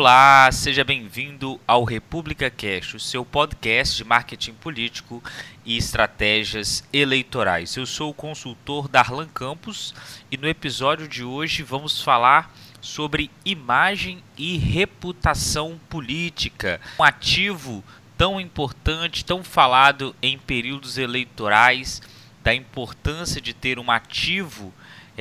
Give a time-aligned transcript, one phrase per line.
[0.00, 5.22] Olá, seja bem-vindo ao República Cash, o seu podcast de marketing político
[5.62, 7.76] e estratégias eleitorais.
[7.76, 9.94] Eu sou o consultor Darlan Campos
[10.30, 12.50] e no episódio de hoje vamos falar
[12.80, 17.84] sobre imagem e reputação política, um ativo
[18.16, 22.00] tão importante, tão falado em períodos eleitorais,
[22.42, 24.72] da importância de ter um ativo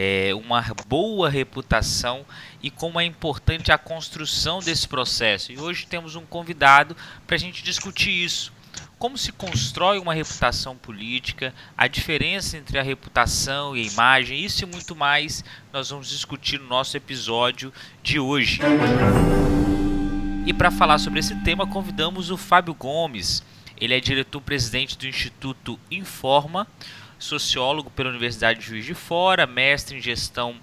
[0.02, 2.26] é, uma boa reputação
[2.62, 5.52] e como é importante a construção desse processo.
[5.52, 6.95] E hoje temos um convidado
[7.26, 8.52] para a gente discutir isso.
[8.98, 14.64] Como se constrói uma reputação política, a diferença entre a reputação e a imagem, isso
[14.64, 18.59] e muito mais nós vamos discutir no nosso episódio de hoje.
[20.45, 23.41] E para falar sobre esse tema, convidamos o Fábio Gomes.
[23.80, 26.67] Ele é diretor-presidente do Instituto Informa,
[27.17, 30.56] sociólogo pela Universidade de Juiz de Fora, mestre em gestão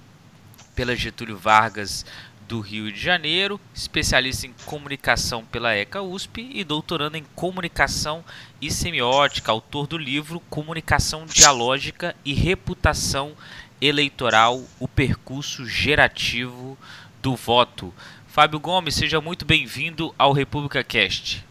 [0.77, 2.05] pela Getúlio Vargas
[2.47, 8.25] do Rio de Janeiro, especialista em comunicação pela ECA USP e doutorando em comunicação
[8.61, 13.33] e semiótica, autor do livro Comunicação Dialógica e Reputação
[13.81, 16.79] Eleitoral: O Percurso Gerativo
[17.21, 17.93] do Voto.
[18.29, 21.45] Fábio Gomes, seja muito bem-vindo ao República Cast.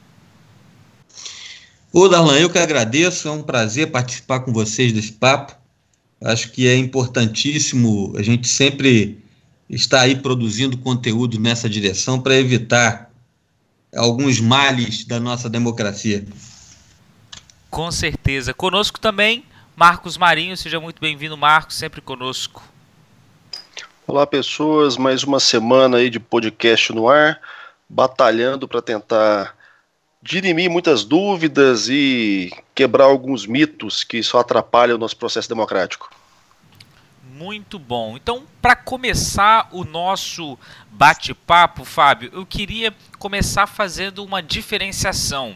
[1.91, 5.64] Ô, Darlan, eu que agradeço, é um prazer participar com vocês desse papo.
[6.23, 9.23] Acho que é importantíssimo a gente sempre
[9.69, 13.09] estar aí produzindo conteúdo nessa direção para evitar
[13.95, 16.25] alguns males da nossa democracia.
[17.69, 18.53] Com certeza.
[18.53, 19.43] Conosco também,
[19.75, 20.55] Marcos Marinho.
[20.55, 22.63] Seja muito bem-vindo, Marcos, sempre conosco.
[24.07, 24.97] Olá, pessoas.
[24.97, 27.41] Mais uma semana aí de podcast no ar,
[27.89, 29.55] batalhando para tentar
[30.25, 36.09] dirimir muitas dúvidas e quebrar alguns mitos que só atrapalham o nosso processo democrático.
[37.31, 38.17] Muito bom.
[38.17, 40.57] Então, para começar o nosso
[40.89, 45.55] bate-papo, Fábio, eu queria começar fazendo uma diferenciação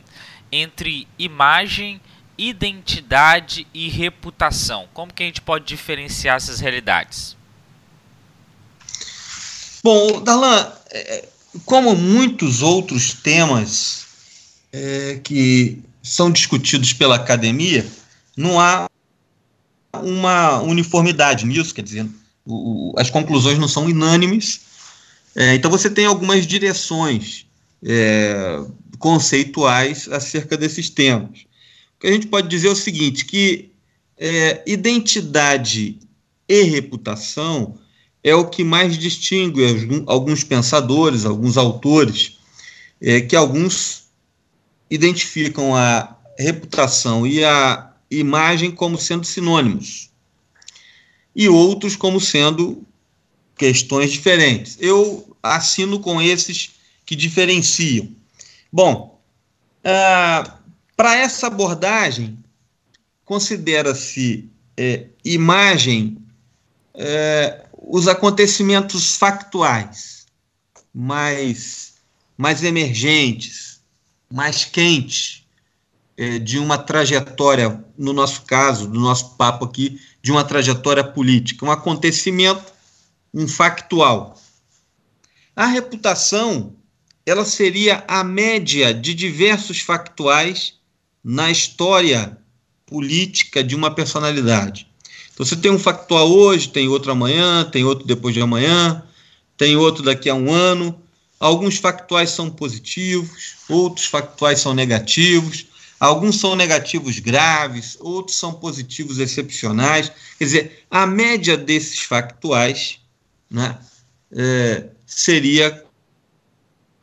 [0.52, 2.00] entre imagem,
[2.38, 4.88] identidade e reputação.
[4.94, 7.36] Como que a gente pode diferenciar essas realidades?
[9.84, 11.28] Bom, Darlan, é,
[11.66, 14.09] como muitos outros temas
[14.72, 17.86] é, que são discutidos pela academia,
[18.36, 18.90] não há
[19.94, 22.08] uma uniformidade nisso, quer dizer,
[22.46, 24.62] o, as conclusões não são unânimes.
[25.36, 27.46] É, então você tem algumas direções
[27.84, 28.60] é,
[28.98, 31.42] conceituais acerca desses temas.
[31.96, 33.72] O que a gente pode dizer é o seguinte, que
[34.18, 36.00] é, identidade
[36.48, 37.78] e reputação
[38.24, 39.64] é o que mais distingue
[40.08, 42.38] alguns pensadores, alguns autores,
[43.02, 44.09] é, que alguns
[44.90, 50.10] identificam a reputação e a imagem como sendo sinônimos,
[51.36, 52.84] e outros como sendo
[53.56, 54.78] questões diferentes.
[54.80, 56.72] Eu assino com esses
[57.06, 58.10] que diferenciam.
[58.72, 59.20] Bom,
[59.84, 60.58] ah,
[60.96, 62.38] para essa abordagem,
[63.24, 66.18] considera-se é, imagem
[66.96, 70.26] é, os acontecimentos factuais
[70.94, 71.94] mais,
[72.38, 73.69] mais emergentes,
[74.32, 75.46] mais quente
[76.18, 81.66] é, de uma trajetória, no nosso caso, do nosso papo aqui, de uma trajetória política,
[81.66, 82.72] um acontecimento,
[83.34, 84.40] um factual.
[85.56, 86.76] A reputação,
[87.26, 90.76] ela seria a média de diversos factuais
[91.24, 92.38] na história
[92.86, 94.88] política de uma personalidade.
[95.34, 99.04] Então você tem um factual hoje, tem outro amanhã, tem outro depois de amanhã,
[99.56, 101.00] tem outro daqui a um ano,
[101.40, 105.68] Alguns factuais são positivos, outros factuais são negativos,
[105.98, 110.12] alguns são negativos graves, outros são positivos excepcionais.
[110.38, 113.00] Quer dizer, a média desses factuais
[113.50, 113.78] né,
[114.36, 115.86] é, seria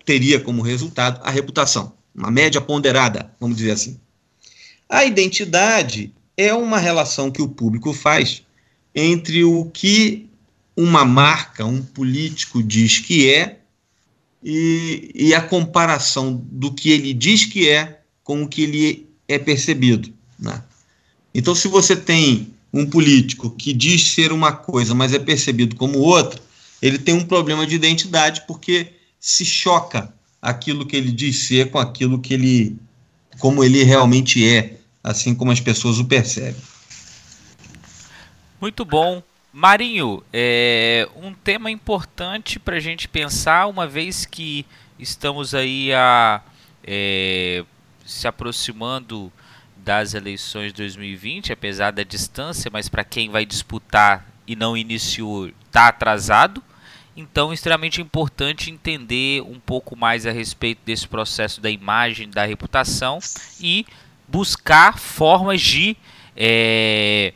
[0.05, 3.99] teria como resultado a reputação, uma média ponderada, vamos dizer assim.
[4.89, 8.43] A identidade é uma relação que o público faz
[8.95, 10.31] entre o que
[10.77, 13.61] uma marca, um político diz que é
[14.43, 19.39] e, e a comparação do que ele diz que é com o que ele é
[19.39, 20.13] percebido.
[20.39, 20.63] Né?
[21.35, 25.99] Então, se você tem um político que diz ser uma coisa, mas é percebido como
[25.99, 26.41] outra,
[26.81, 31.79] ele tem um problema de identidade porque se choca aquilo que ele diz ser com
[31.79, 32.77] aquilo que ele,
[33.39, 36.61] como ele realmente é, assim como as pessoas o percebem.
[38.61, 39.23] Muito bom.
[39.59, 44.67] Marinho, é um tema importante para a gente pensar, uma vez que
[44.99, 46.43] estamos aí a,
[46.85, 47.65] é,
[48.05, 49.33] se aproximando
[49.79, 55.49] das eleições de 2020, apesar da distância, mas para quem vai disputar e não iniciou,
[55.49, 56.63] está atrasado.
[57.17, 63.21] Então, extremamente importante entender um pouco mais a respeito desse processo da imagem, da reputação
[63.59, 63.87] e
[64.29, 65.97] buscar formas de,
[66.37, 67.33] é,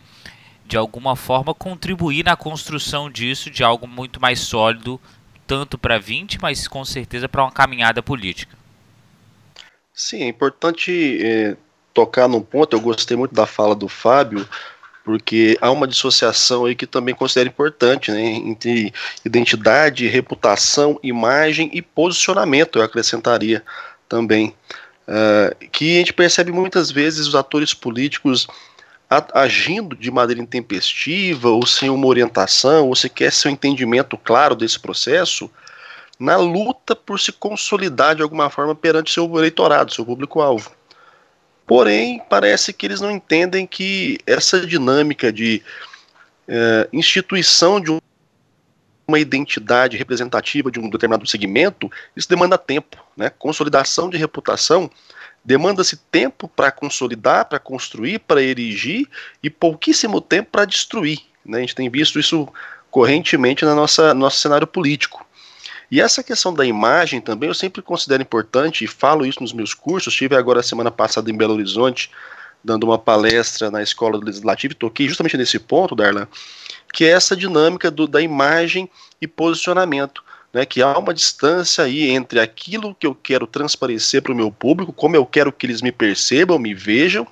[0.70, 5.00] de alguma forma, contribuir na construção disso de algo muito mais sólido,
[5.44, 8.56] tanto para 20, mas com certeza para uma caminhada política.
[9.92, 11.56] Sim, é importante é,
[11.92, 12.76] tocar num ponto.
[12.76, 14.48] Eu gostei muito da fala do Fábio
[15.04, 18.94] porque há uma dissociação aí que também considero importante, né, entre
[19.24, 23.64] identidade, reputação, imagem e posicionamento, eu acrescentaria
[24.08, 24.54] também,
[25.08, 28.46] uh, que a gente percebe muitas vezes os atores políticos
[29.34, 35.50] agindo de maneira intempestiva ou sem uma orientação ou sequer seu entendimento claro desse processo,
[36.18, 40.70] na luta por se consolidar de alguma forma perante seu eleitorado, seu público-alvo.
[41.66, 45.62] Porém, parece que eles não entendem que essa dinâmica de
[46.46, 48.00] é, instituição de
[49.08, 52.96] uma identidade representativa de um determinado segmento, isso demanda tempo.
[53.16, 53.30] Né?
[53.30, 54.90] Consolidação de reputação
[55.44, 59.08] demanda-se tempo para consolidar, para construir, para erigir
[59.42, 61.20] e pouquíssimo tempo para destruir.
[61.44, 61.58] Né?
[61.58, 62.48] A gente tem visto isso
[62.90, 65.26] correntemente no nosso cenário político.
[65.90, 69.74] E essa questão da imagem também eu sempre considero importante e falo isso nos meus
[69.74, 70.12] cursos.
[70.12, 72.10] Estive agora semana passada em Belo Horizonte
[72.62, 76.28] dando uma palestra na Escola do Legislativo e toquei justamente nesse ponto, Darlan,
[76.92, 78.88] que é essa dinâmica do, da imagem
[79.20, 80.22] e posicionamento.
[80.52, 84.50] Né, que há uma distância aí entre aquilo que eu quero transparecer para o meu
[84.50, 87.24] público, como eu quero que eles me percebam, me vejam,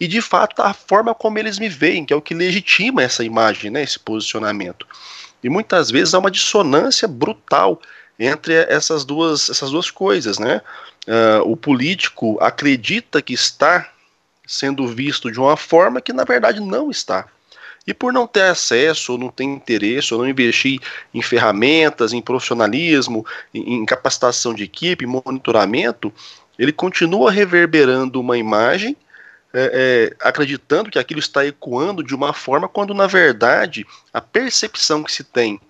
[0.00, 3.22] e de fato a forma como eles me veem, que é o que legitima essa
[3.22, 4.84] imagem, né, esse posicionamento.
[5.44, 7.80] E muitas vezes há uma dissonância brutal
[8.18, 10.60] entre essas duas, essas duas coisas, né?
[11.06, 13.90] Uh, o político acredita que está
[14.46, 17.26] sendo visto de uma forma que na verdade não está.
[17.86, 20.80] E por não ter acesso, ou não ter interesse, ou não investir
[21.12, 23.24] em ferramentas, em profissionalismo,
[23.54, 26.12] em, capacitação de equipe, monitoramento,
[26.58, 28.96] ele continua reverberando uma imagem
[29.52, 35.02] é, é, acreditando que aquilo está ecoando de uma forma, quando na verdade a percepção
[35.02, 35.60] que se tem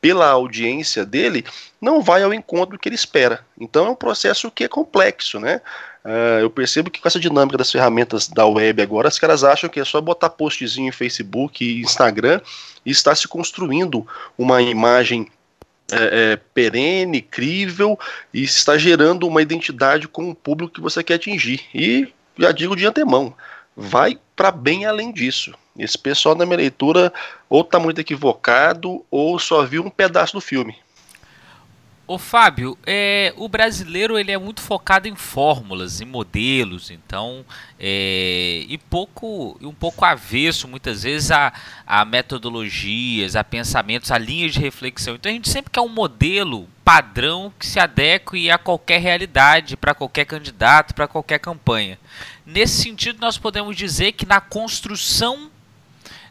[0.00, 1.44] pela audiência dele
[1.80, 3.44] não vai ao encontro que ele espera.
[3.58, 5.60] Então é um processo que é complexo, né?
[6.08, 9.68] Uh, eu percebo que com essa dinâmica das ferramentas da web agora, os caras acham
[9.68, 12.40] que é só botar postzinho em Facebook e Instagram
[12.86, 14.06] e está se construindo
[14.38, 15.28] uma imagem
[15.92, 17.98] é, é, perene, crível
[18.32, 21.60] e está gerando uma identidade com o público que você quer atingir.
[21.74, 22.08] E
[22.38, 23.34] já digo de antemão,
[23.76, 25.52] vai para bem além disso.
[25.78, 27.12] Esse pessoal na minha leitura
[27.50, 30.74] ou está muito equivocado ou só viu um pedaço do filme.
[32.10, 37.44] Ô Fábio, é, o brasileiro ele é muito focado em fórmulas, em modelos, então
[37.78, 41.52] é, e pouco um pouco avesso muitas vezes a,
[41.86, 45.16] a metodologias, a pensamentos, a linhas de reflexão.
[45.16, 49.92] Então a gente sempre quer um modelo padrão que se adeque a qualquer realidade, para
[49.92, 51.98] qualquer candidato, para qualquer campanha.
[52.46, 55.50] Nesse sentido, nós podemos dizer que na construção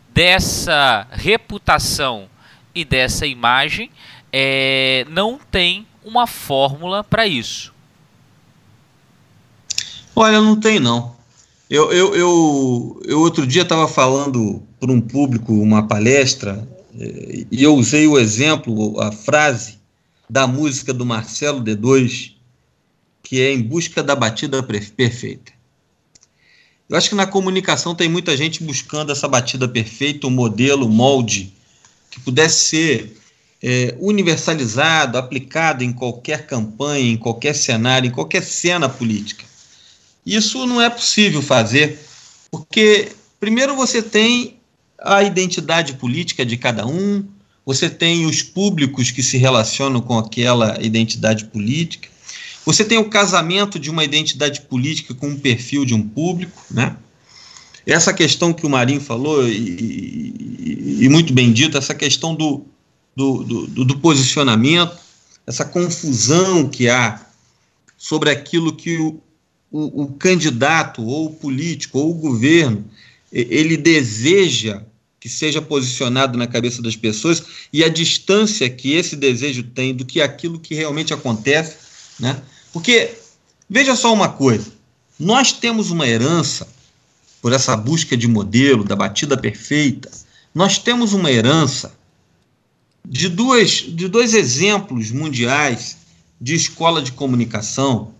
[0.10, 2.28] dessa reputação
[2.74, 3.92] e dessa imagem
[4.32, 7.74] é, não tem uma fórmula para isso.
[10.16, 11.16] Olha, não tem não.
[11.69, 16.68] Eu, eu, eu, eu outro dia estava falando para um público uma palestra
[16.98, 19.78] é, e eu usei o exemplo, a frase
[20.30, 22.34] da música do Marcelo D2,
[23.22, 25.52] que é Em Busca da Batida Perfeita.
[26.90, 30.90] Eu acho que na comunicação tem muita gente buscando essa batida perfeita, um modelo, um
[30.90, 31.54] molde
[32.10, 33.18] que pudesse ser
[33.61, 39.45] é, universalizado, aplicado em qualquer campanha, em qualquer cenário, em qualquer cena política.
[40.26, 41.99] Isso não é possível fazer,
[42.52, 43.09] porque,
[43.40, 44.57] primeiro, você tem
[44.99, 47.26] a identidade política de cada um,
[47.66, 52.09] você tem os públicos que se relacionam com aquela identidade política,
[52.66, 56.97] você tem o casamento de uma identidade política com um perfil de um público, né?
[57.85, 62.66] Essa questão que o Marinho falou, e, e, e muito bem dito, essa questão do,
[63.18, 64.95] do, do, do posicionamento,
[65.47, 67.19] essa confusão que há
[67.97, 69.19] sobre aquilo que o,
[69.71, 72.86] o, o, candidato, ou o político, ou o governo,
[73.31, 74.83] ele deseja
[75.19, 77.44] que seja posicionado na cabeça das pessoas
[77.74, 81.76] e a distância que esse desejo tem do que aquilo que realmente acontece,
[82.19, 82.40] né?
[82.71, 83.16] Porque
[83.68, 84.71] veja só uma coisa,
[85.19, 86.68] nós temos uma herança
[87.42, 90.12] por essa busca de modelo da batida perfeita,
[90.54, 91.96] nós temos uma herança
[93.09, 95.97] de, duas, de dois exemplos mundiais
[96.40, 98.14] de escola de comunicação,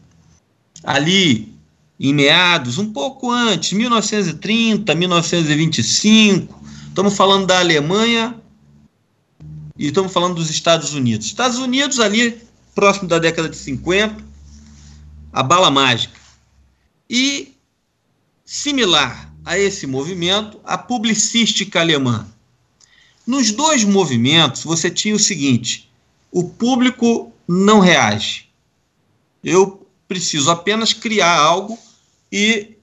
[0.82, 1.54] ali
[2.00, 8.36] em meados, um pouco antes, 1930, 1925, estamos falando da Alemanha
[9.78, 11.28] e estamos falando dos Estados Unidos.
[11.28, 12.42] Estados Unidos, ali,
[12.74, 14.24] próximo da década de 50,
[15.34, 16.18] a bala mágica.
[17.10, 17.54] E,
[18.46, 22.28] similar a esse movimento, a publicística alemã.
[23.28, 25.92] Nos dois movimentos, você tinha o seguinte:
[26.32, 28.48] o público não reage.
[29.44, 31.78] Eu preciso apenas criar algo
[32.32, 32.78] e,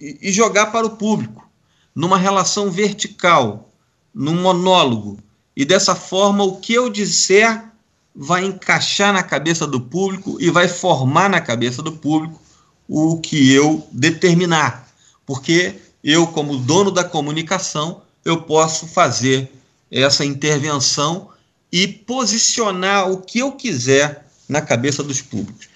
[0.00, 1.48] e jogar para o público,
[1.94, 3.70] numa relação vertical,
[4.12, 5.20] num monólogo.
[5.56, 7.70] E dessa forma, o que eu disser
[8.12, 12.40] vai encaixar na cabeça do público e vai formar na cabeça do público
[12.88, 14.88] o que eu determinar.
[15.24, 19.50] Porque eu, como dono da comunicação, eu posso fazer
[19.90, 21.30] essa intervenção
[21.72, 25.68] e posicionar o que eu quiser na cabeça dos públicos.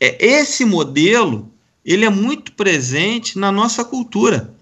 [0.00, 1.50] É, esse modelo
[1.84, 4.52] ele é muito presente na nossa cultura,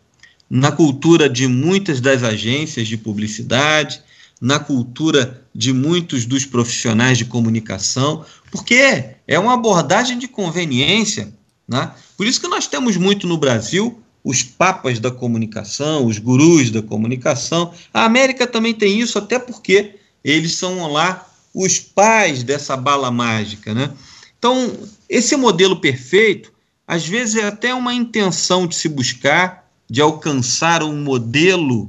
[0.48, 4.00] na cultura de muitas das agências de publicidade,
[4.40, 11.32] na cultura de muitos dos profissionais de comunicação, porque é uma abordagem de conveniência.
[11.66, 11.90] Né?
[12.16, 16.82] Por isso que nós temos muito no Brasil os papas da comunicação, os gurus da
[16.82, 17.72] comunicação.
[17.94, 23.72] A América também tem isso, até porque eles são lá os pais dessa bala mágica.
[23.72, 23.88] Né?
[24.36, 24.76] Então,
[25.08, 26.52] esse modelo perfeito,
[26.88, 31.88] às vezes, é até uma intenção de se buscar, de alcançar um modelo,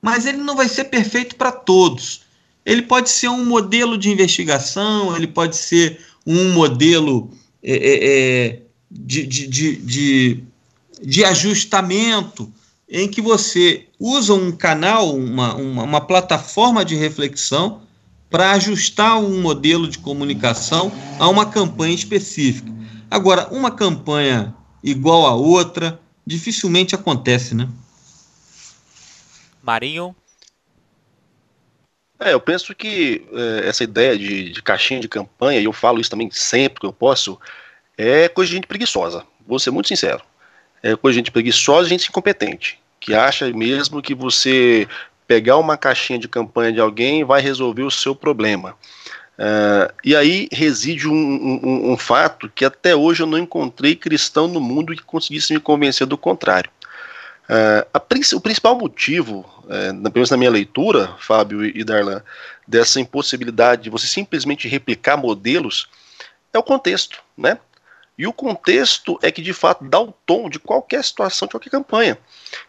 [0.00, 2.22] mas ele não vai ser perfeito para todos.
[2.64, 7.30] Ele pode ser um modelo de investigação, ele pode ser um modelo
[7.62, 10.44] é, é, é de, de, de, de
[11.04, 12.50] de ajustamento,
[12.88, 17.82] em que você usa um canal, uma, uma, uma plataforma de reflexão
[18.30, 22.72] para ajustar um modelo de comunicação a uma campanha específica.
[23.10, 27.68] Agora, uma campanha igual a outra dificilmente acontece, né?
[29.62, 30.16] Marinho?
[32.18, 36.00] É, eu penso que é, essa ideia de, de caixinha de campanha, e eu falo
[36.00, 37.38] isso também sempre que eu posso,
[37.96, 39.24] é coisa de gente preguiçosa.
[39.46, 40.24] Vou ser muito sincero
[40.84, 44.86] é coisa de gente preguiçosa e gente incompetente, que acha mesmo que você
[45.26, 48.76] pegar uma caixinha de campanha de alguém vai resolver o seu problema.
[49.38, 54.46] Uh, e aí reside um, um, um, fato que até hoje eu não encontrei cristão
[54.46, 56.70] no mundo que conseguisse me convencer do contrário.
[57.48, 62.22] Uh, a, o principal motivo, uh, pelo menos na minha leitura, Fábio e Darlan,
[62.68, 65.88] dessa impossibilidade de você simplesmente replicar modelos
[66.52, 67.58] é o contexto, né?
[68.16, 71.70] E o contexto é que de fato dá o tom de qualquer situação, de qualquer
[71.70, 72.16] campanha.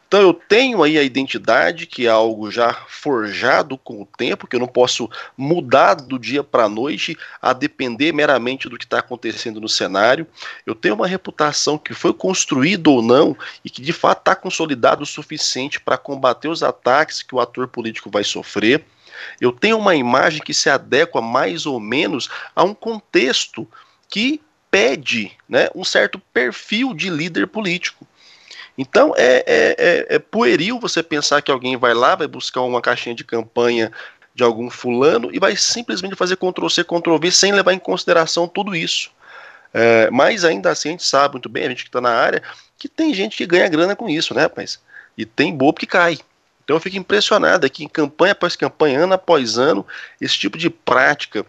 [0.07, 4.55] Então eu tenho aí a identidade, que é algo já forjado com o tempo, que
[4.55, 8.99] eu não posso mudar do dia para a noite a depender meramente do que está
[8.99, 10.25] acontecendo no cenário.
[10.65, 15.03] Eu tenho uma reputação que foi construída ou não e que de fato está consolidado
[15.03, 18.83] o suficiente para combater os ataques que o ator político vai sofrer.
[19.39, 23.67] Eu tenho uma imagem que se adequa mais ou menos a um contexto
[24.09, 24.41] que
[24.75, 28.05] pede né, um certo perfil de líder político.
[28.77, 32.81] Então é, é, é, é, pueril você pensar que alguém vai lá, vai buscar uma
[32.81, 33.89] caixinha de campanha
[34.33, 39.11] de algum fulano e vai simplesmente fazer Ctrl-C, Ctrl-V sem levar em consideração tudo isso.
[39.73, 42.43] É, mas ainda assim a gente sabe muito bem, a gente que está na área,
[42.77, 44.77] que tem gente que ganha grana com isso, né, rapaz?
[45.17, 46.19] E tem bobo que cai.
[46.65, 49.87] Então eu fico impressionado aqui, em campanha após campanha, ano após ano,
[50.19, 51.45] esse tipo de prática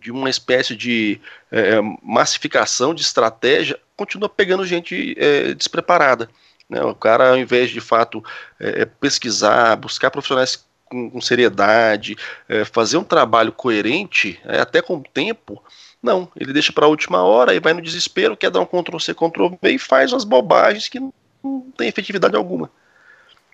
[0.00, 6.30] de uma espécie de é, é, massificação de estratégia, continua pegando gente é, despreparada.
[6.68, 6.82] Né?
[6.82, 8.24] O cara, ao invés de fato
[8.58, 12.16] é, é pesquisar, buscar profissionais com, com seriedade,
[12.48, 15.62] é, fazer um trabalho coerente, até com o tempo,
[16.02, 19.14] não, ele deixa para a última hora e vai no desespero, quer dar um Ctrl-C,
[19.14, 21.12] Ctrl-V e faz umas bobagens que não
[21.76, 22.70] tem efetividade alguma.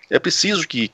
[0.09, 0.91] É preciso que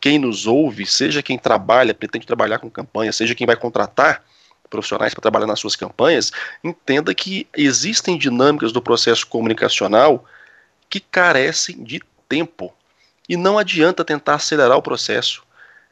[0.00, 4.24] quem nos ouve, seja quem trabalha, pretende trabalhar com campanha, seja quem vai contratar,
[4.72, 6.32] profissionais para trabalhar nas suas campanhas,
[6.64, 10.24] entenda que existem dinâmicas do processo comunicacional
[10.88, 12.74] que carecem de tempo.
[13.28, 15.44] E não adianta tentar acelerar o processo.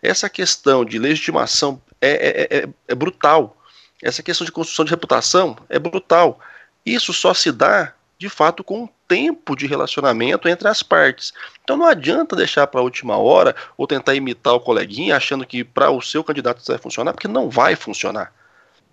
[0.03, 3.57] Essa questão de legitimação é, é, é, é brutal.
[4.03, 6.41] Essa questão de construção de reputação é brutal.
[6.85, 11.35] Isso só se dá, de fato, com um tempo de relacionamento entre as partes.
[11.63, 15.63] Então não adianta deixar para a última hora ou tentar imitar o coleguinha achando que
[15.63, 18.33] para o seu candidato isso vai funcionar, porque não vai funcionar.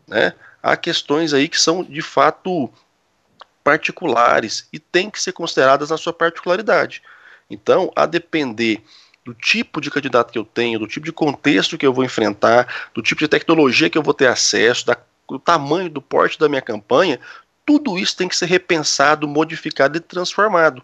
[0.07, 0.33] Né?
[0.61, 2.71] Há questões aí que são de fato
[3.63, 7.01] particulares e têm que ser consideradas na sua particularidade.
[7.49, 8.81] Então, a depender
[9.25, 12.89] do tipo de candidato que eu tenho, do tipo de contexto que eu vou enfrentar,
[12.93, 14.97] do tipo de tecnologia que eu vou ter acesso, da,
[15.27, 17.19] do tamanho, do porte da minha campanha,
[17.65, 20.81] tudo isso tem que ser repensado, modificado e transformado.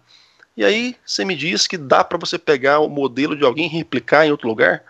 [0.58, 3.70] E aí você me diz que dá para você pegar o modelo de alguém e
[3.70, 4.84] replicar em outro lugar?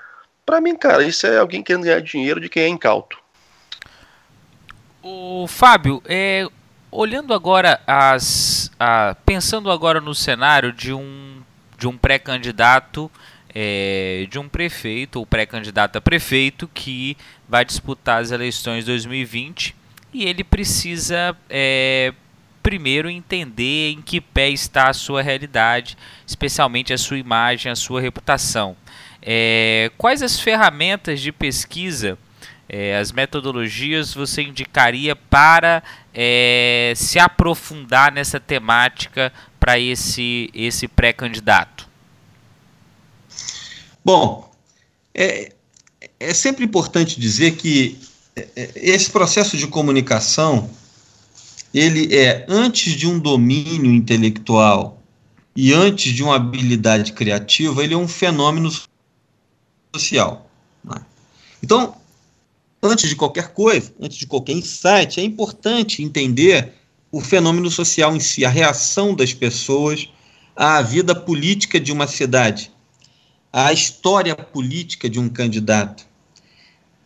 [0.43, 3.22] Para mim, cara, isso é alguém querendo ganhar dinheiro de quem é incauto.
[5.05, 6.47] O Fábio, é,
[6.89, 11.41] olhando agora as, a, pensando agora no cenário de um
[11.77, 13.11] de um pré-candidato
[13.53, 17.17] é, de um prefeito ou pré-candidato a prefeito que
[17.49, 19.75] vai disputar as eleições 2020
[20.13, 22.13] e ele precisa é,
[22.61, 27.99] primeiro entender em que pé está a sua realidade, especialmente a sua imagem, a sua
[27.99, 28.77] reputação.
[29.21, 32.17] É, quais as ferramentas de pesquisa,
[32.75, 41.87] é, as metodologias você indicaria para é, se aprofundar nessa temática para esse, esse pré-candidato?
[44.03, 44.51] Bom,
[45.13, 45.53] é,
[46.19, 47.99] é sempre importante dizer que
[48.35, 50.67] é, é, esse processo de comunicação
[51.71, 54.99] ele é antes de um domínio intelectual
[55.55, 58.71] e antes de uma habilidade criativa, ele é um fenômeno
[59.93, 60.49] social.
[60.83, 60.99] Né?
[61.61, 62.01] Então,
[62.83, 66.73] antes de qualquer coisa, antes de qualquer insight, é importante entender
[67.09, 70.09] o fenômeno social em si, a reação das pessoas
[70.55, 72.71] à vida política de uma cidade,
[73.51, 76.05] à história política de um candidato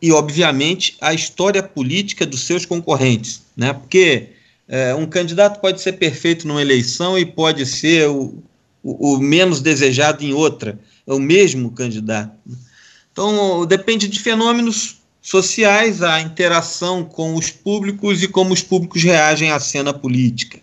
[0.01, 3.73] e, obviamente, a história política dos seus concorrentes, né?
[3.73, 4.29] Porque
[4.67, 8.43] é, um candidato pode ser perfeito numa eleição e pode ser o,
[8.83, 12.37] o, o menos desejado em outra, é o mesmo candidato.
[13.11, 14.96] Então, depende de fenômenos
[15.27, 20.59] sociais, a interação com os públicos e como os públicos reagem à cena política.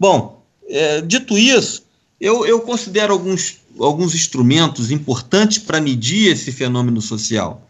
[0.00, 1.84] Bom, é, dito isso,
[2.18, 7.68] eu, eu considero alguns, alguns instrumentos importantes para medir esse fenômeno social.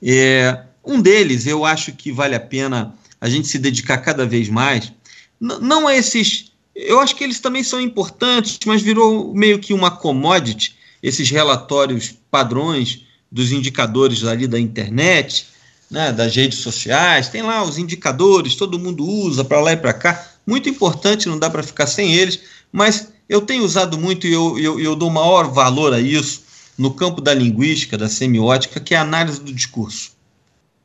[0.00, 4.48] É, um deles, eu acho que vale a pena a gente se dedicar cada vez
[4.48, 4.92] mais
[5.40, 6.52] não a esses.
[6.74, 12.14] Eu acho que eles também são importantes, mas virou meio que uma commodity, esses relatórios
[12.30, 13.02] padrões
[13.32, 15.55] dos indicadores ali da internet,
[15.90, 19.92] né, das redes sociais, tem lá os indicadores, todo mundo usa para lá e para
[19.92, 22.40] cá, muito importante, não dá para ficar sem eles,
[22.72, 26.44] mas eu tenho usado muito e eu, eu, eu dou maior valor a isso
[26.76, 30.12] no campo da linguística, da semiótica, que é a análise do discurso.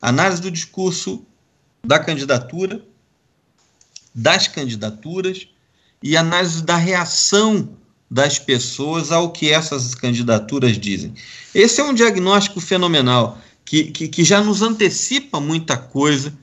[0.00, 1.24] Análise do discurso
[1.84, 2.82] da candidatura
[4.14, 5.48] das candidaturas
[6.02, 7.76] e análise da reação
[8.10, 11.14] das pessoas ao que essas candidaturas dizem.
[11.54, 13.38] Esse é um diagnóstico fenomenal,
[13.72, 16.36] que, que, que já nos antecipa muita coisa,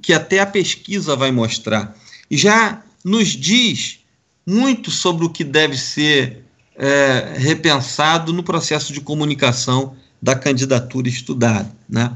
[0.00, 1.96] que até a pesquisa vai mostrar.
[2.28, 4.00] E já nos diz
[4.44, 11.72] muito sobre o que deve ser é, repensado no processo de comunicação da candidatura estudada.
[11.88, 12.12] Né?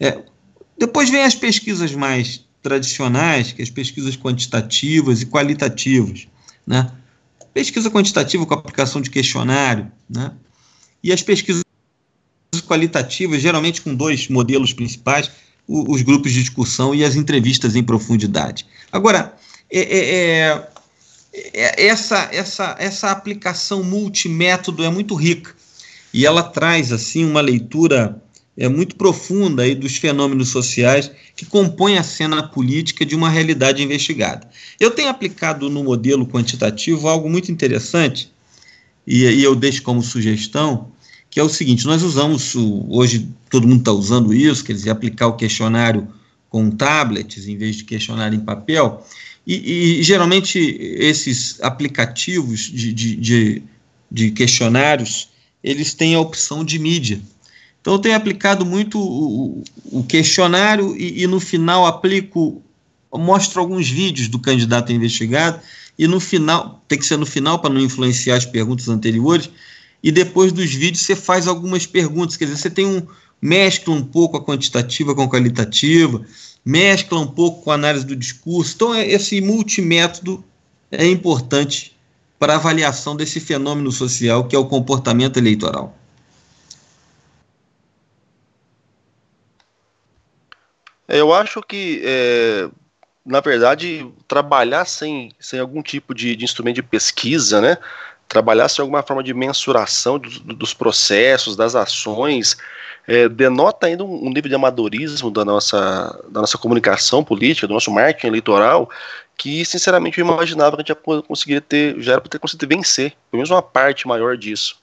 [0.00, 0.18] É,
[0.76, 6.26] depois vem as pesquisas mais tradicionais, que é as pesquisas quantitativas e qualitativas,
[6.66, 6.90] né?
[7.54, 10.32] Pesquisa quantitativa com aplicação de questionário, né?
[11.04, 11.62] E as pesquisas
[12.66, 15.30] qualitativas, geralmente com dois modelos principais,
[15.66, 18.64] os grupos de discussão e as entrevistas em profundidade.
[18.90, 19.34] Agora,
[19.70, 20.68] é, é, é,
[21.52, 25.54] é, essa, essa, essa aplicação multimétodo é muito rica
[26.12, 28.20] e ela traz assim uma leitura
[28.56, 33.82] é, muito profunda aí dos fenômenos sociais que compõem a cena política de uma realidade
[33.82, 34.48] investigada.
[34.80, 38.32] Eu tenho aplicado no modelo quantitativo algo muito interessante,
[39.06, 40.90] e, e eu deixo como sugestão,
[41.30, 42.54] que é o seguinte: nós usamos,
[42.88, 46.08] hoje todo mundo está usando isso, quer dizer, aplicar o questionário
[46.48, 49.06] com tablets em vez de questionário em papel,
[49.46, 53.62] e, e geralmente esses aplicativos de, de, de,
[54.10, 55.28] de questionários
[55.62, 57.20] eles têm a opção de mídia.
[57.80, 62.62] Então, eu tenho aplicado muito o, o questionário e, e, no final aplico,
[63.12, 65.60] mostro alguns vídeos do candidato investigado
[65.98, 69.50] e no final, tem que ser no final para não influenciar as perguntas anteriores,
[70.02, 73.06] e depois dos vídeos você faz algumas perguntas, quer dizer, você tem um,
[73.40, 76.24] mescla um pouco a quantitativa com a qualitativa,
[76.64, 78.74] mescla um pouco com a análise do discurso.
[78.74, 80.44] Então, é, esse multimétodo
[80.90, 81.96] é importante
[82.38, 85.96] para a avaliação desse fenômeno social que é o comportamento eleitoral.
[91.08, 92.68] Eu acho que, é,
[93.24, 97.78] na verdade, trabalhar sem, sem algum tipo de, de, instrumento de pesquisa, né?
[98.28, 102.56] Trabalhar sem alguma forma de mensuração dos, dos processos, das ações,
[103.06, 107.72] é, denota ainda um, um, nível de amadorismo da nossa, da nossa comunicação política, do
[107.72, 108.90] nosso marketing eleitoral,
[109.36, 112.76] que, sinceramente, eu imaginava que a gente já conseguiria ter, já era para ter conseguido
[112.76, 114.76] vencer, pelo menos uma parte maior disso.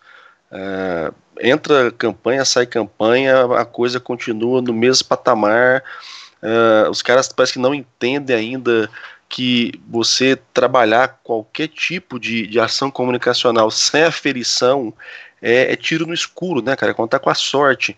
[0.51, 5.83] É, entra campanha, sai campanha, a coisa continua no mesmo patamar.
[6.41, 8.89] Uh, os caras parece que não entendem ainda
[9.35, 14.93] que você trabalhar qualquer tipo de, de ação comunicacional sem aferição
[15.41, 16.93] é, é tiro no escuro, né, cara?
[16.93, 17.97] É contar com a sorte.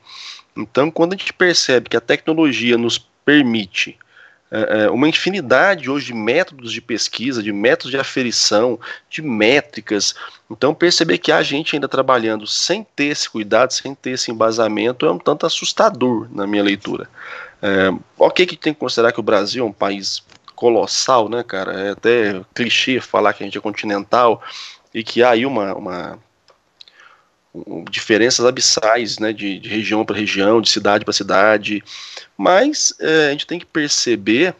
[0.55, 3.99] Então, quando a gente percebe que a tecnologia nos permite
[4.49, 10.15] é, é, uma infinidade hoje de métodos de pesquisa, de métodos de aferição, de métricas.
[10.49, 15.05] Então, perceber que há gente ainda trabalhando sem ter esse cuidado, sem ter esse embasamento,
[15.05, 17.07] é um tanto assustador na minha leitura.
[17.61, 20.23] É, ok que tem que considerar que o Brasil é um país
[20.57, 21.71] colossal, né, cara?
[21.79, 24.41] É até clichê falar que a gente é continental
[24.91, 26.19] e que há aí uma, uma
[27.89, 31.83] diferenças abissais, né, de, de região para região, de cidade para cidade,
[32.35, 34.55] mas é, a gente tem que perceber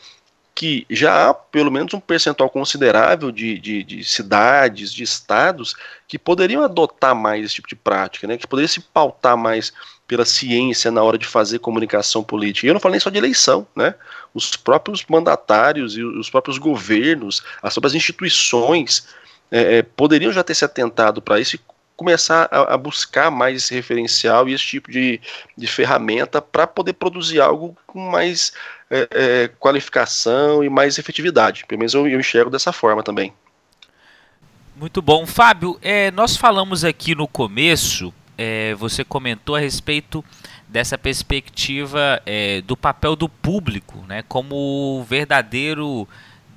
[0.58, 5.76] que já há pelo menos um percentual considerável de, de, de, cidades, de estados
[6.08, 9.72] que poderiam adotar mais esse tipo de prática, né, que poderiam se pautar mais
[10.08, 12.66] pela ciência na hora de fazer comunicação política.
[12.66, 13.94] E eu não falo nem só de eleição, né?
[14.34, 19.08] Os próprios mandatários e os próprios governos, as próprias instituições
[19.52, 21.60] é, é poderiam já ter se atentado para isso e
[21.98, 25.20] começar a, a, buscar mais esse referencial e esse tipo de,
[25.58, 28.54] de ferramenta para poder produzir algo com mais
[28.90, 31.66] é, é, qualificação e mais efetividade.
[31.68, 33.34] Pelo menos eu, eu enxergo dessa forma também.
[34.76, 35.26] Muito bom.
[35.26, 40.24] Fábio, é, nós falamos aqui no começo, é, você comentou a respeito
[40.68, 46.08] dessa perspectiva é, do papel do público né, como verdadeiro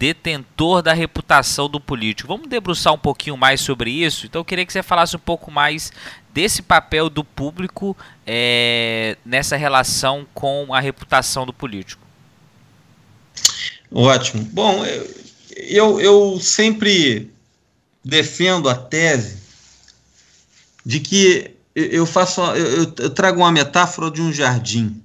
[0.01, 2.27] detentor da reputação do político.
[2.27, 4.25] Vamos debruçar um pouquinho mais sobre isso?
[4.25, 5.93] Então eu queria que você falasse um pouco mais
[6.33, 7.95] desse papel do público
[8.27, 12.03] é, nessa relação com a reputação do político.
[13.93, 14.43] Ótimo.
[14.45, 14.83] Bom,
[15.55, 17.31] eu, eu sempre
[18.03, 19.37] defendo a tese
[20.87, 25.03] de que eu faço eu, eu trago uma metáfora de um jardim.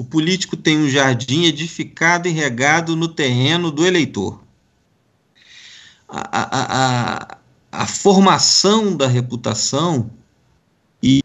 [0.00, 4.40] O político tem um jardim edificado e regado no terreno do eleitor.
[6.08, 6.46] A, a,
[7.20, 7.38] a,
[7.70, 10.10] a formação da reputação
[11.02, 11.22] e,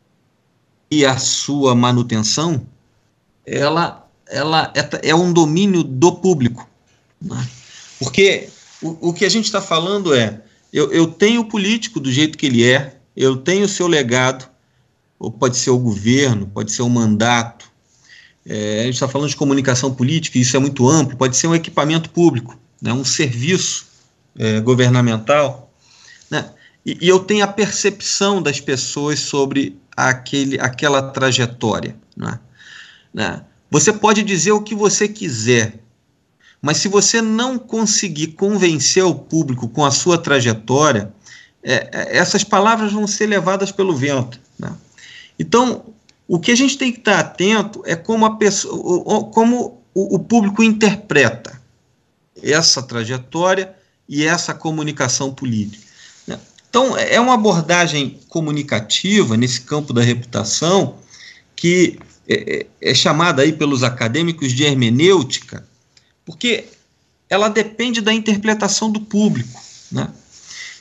[0.91, 2.67] e a sua manutenção,
[3.45, 6.69] ela, ela é, é um domínio do público.
[7.21, 7.47] Né?
[7.97, 8.49] Porque
[8.81, 10.41] o, o que a gente está falando é:
[10.73, 14.49] eu, eu tenho o político do jeito que ele é, eu tenho o seu legado,
[15.17, 17.64] ou pode ser o governo, pode ser o mandato,
[18.47, 21.55] é, a gente está falando de comunicação política, isso é muito amplo, pode ser um
[21.55, 23.87] equipamento público, né, um serviço
[24.37, 25.73] é, governamental.
[26.29, 26.51] Né,
[26.85, 31.95] e, e, eu tenho a percepção das pessoas sobre aquele, aquela trajetória.
[32.15, 32.39] Né,
[33.11, 33.41] né.
[33.71, 35.79] Você pode dizer o que você quiser,
[36.61, 41.11] mas se você não conseguir convencer o público com a sua trajetória,
[41.63, 44.39] é, é essas palavras vão ser levadas pelo vento.
[44.57, 44.71] Né?
[45.39, 45.94] Então,
[46.27, 50.63] o que a gente tem que estar atento é como, a pessoa, como o, público
[50.63, 51.61] interpreta
[52.41, 53.75] essa trajetória
[54.09, 55.85] e essa comunicação política.
[56.27, 56.39] Né?
[56.69, 60.97] Então, é uma abordagem comunicativa nesse campo da reputação
[61.55, 65.65] que é, é, é chamada aí pelos acadêmicos de hermenêutica,
[66.25, 66.65] porque
[67.29, 69.61] ela depende da interpretação do público.
[69.91, 70.09] Né?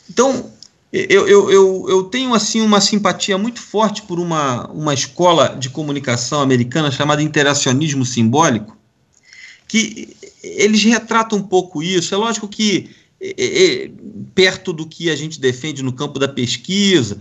[0.08, 0.50] Então,
[0.96, 5.68] eu, eu, eu, eu, tenho assim uma simpatia muito forte por uma, uma escola de
[5.68, 8.76] comunicação americana chamada interacionismo simbólico,
[9.66, 12.14] que eles retratam um pouco isso.
[12.14, 13.90] É lógico que é, é,
[14.36, 17.18] perto do que a gente defende no campo da pesquisa,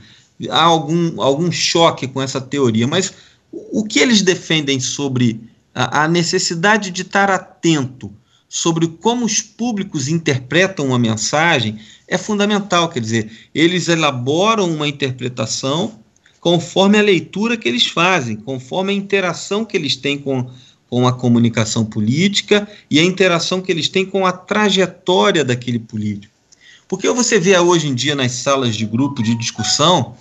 [0.51, 3.12] há algum, algum choque com essa teoria, mas
[3.51, 5.41] o que eles defendem sobre
[5.73, 8.13] a, a necessidade de estar atento
[8.54, 12.88] sobre como os públicos interpretam uma mensagem é fundamental.
[12.88, 16.00] Quer dizer, eles elaboram uma interpretação
[16.39, 20.48] conforme a leitura que eles fazem, conforme a interação que eles têm com,
[20.88, 26.32] com a comunicação política e a interação que eles têm com a trajetória daquele político.
[26.88, 30.16] Porque você vê hoje em dia nas salas de grupo de discussão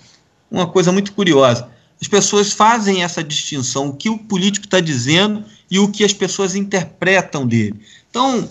[0.50, 1.68] uma coisa muito curiosa.
[2.02, 6.12] As pessoas fazem essa distinção, o que o político está dizendo e o que as
[6.12, 7.80] pessoas interpretam dele.
[8.10, 8.48] Então,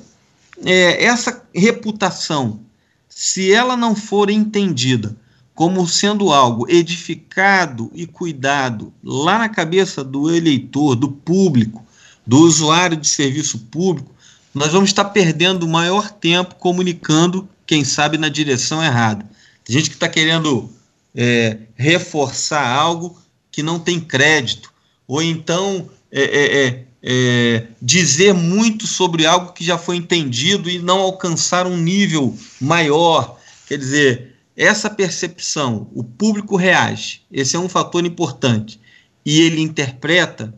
[0.63, 2.61] é, essa reputação,
[3.09, 5.17] se ela não for entendida
[5.53, 11.85] como sendo algo edificado e cuidado lá na cabeça do eleitor, do público,
[12.25, 14.15] do usuário de serviço público,
[14.53, 19.29] nós vamos estar perdendo o maior tempo comunicando, quem sabe, na direção errada.
[19.65, 20.69] Tem gente que está querendo
[21.13, 23.20] é, reforçar algo
[23.51, 24.71] que não tem crédito,
[25.07, 30.79] ou então é, é, é é, dizer muito sobre algo que já foi entendido e
[30.79, 33.39] não alcançar um nível maior.
[33.67, 38.79] Quer dizer, essa percepção, o público reage, esse é um fator importante,
[39.25, 40.53] e ele interpreta,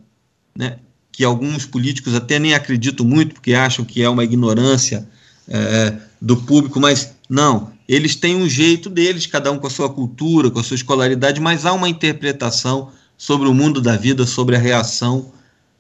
[0.56, 0.80] né,
[1.12, 5.08] que alguns políticos até nem acreditam muito, porque acham que é uma ignorância
[5.48, 9.94] é, do público, mas não, eles têm um jeito deles, cada um com a sua
[9.94, 14.56] cultura, com a sua escolaridade, mas há uma interpretação sobre o mundo da vida, sobre
[14.56, 15.32] a reação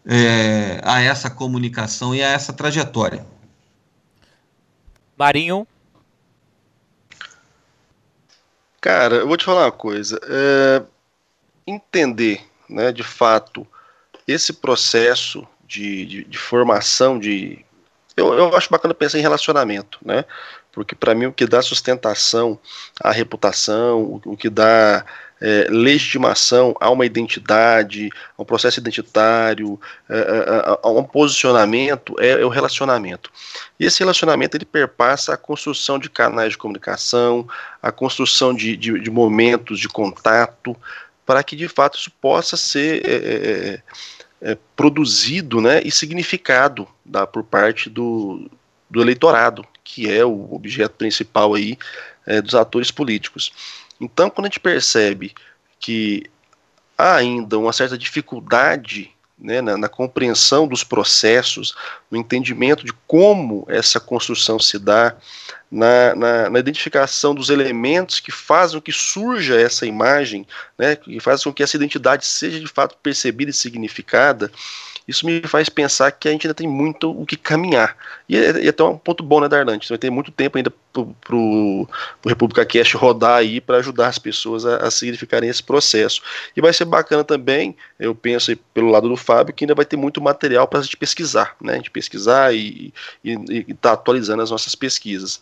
[0.05, 3.25] é, a essa comunicação e a essa trajetória.
[5.17, 5.67] Marinho?
[8.81, 10.19] Cara, eu vou te falar uma coisa.
[10.23, 10.83] É,
[11.65, 13.65] entender, né, de fato,
[14.27, 17.63] esse processo de, de, de formação de.
[18.15, 20.25] Eu, eu acho bacana pensar em relacionamento, né?
[20.73, 22.59] Porque para mim o que dá sustentação
[22.99, 25.05] à reputação, o, que dá
[25.39, 30.15] é, legitimação a uma identidade, a um processo identitário, é,
[30.47, 33.31] a, a, um posicionamento é, é, o relacionamento.
[33.79, 37.47] E esse relacionamento ele perpassa a construção de canais de comunicação,
[37.79, 40.75] a construção de, de, de momentos de contato,
[41.23, 43.81] para que de fato isso possa ser é, é,
[44.41, 48.49] é, é produzido né, e significado da, por parte do,
[48.89, 51.77] do eleitorado, que é o objeto principal aí
[52.43, 53.51] dos atores políticos.
[53.99, 55.33] Então, quando a gente percebe
[55.79, 56.23] que
[56.97, 61.75] há ainda uma certa dificuldade né, na, na, compreensão dos processos,
[62.09, 65.15] no entendimento de como essa construção se dá,
[65.69, 71.45] na, na, na, identificação dos elementos que fazem que surja essa imagem, né, que fazem
[71.45, 74.51] com que essa identidade seja de fato percebida e significada,
[75.07, 77.95] isso me faz pensar que a gente ainda tem muito o que caminhar.
[78.27, 79.71] E é até um ponto bom, né, Darlan?
[79.71, 81.87] A gente vai ter muito tempo ainda pro, pro
[82.25, 86.21] República Cast rodar aí para ajudar as pessoas a, a significarem esse processo.
[86.55, 89.97] E vai ser bacana também, eu penso pelo lado do Fábio, que ainda vai ter
[89.97, 91.73] muito material para a gente pesquisar, né?
[91.73, 95.41] A gente pesquisar e estar tá atualizando as nossas pesquisas.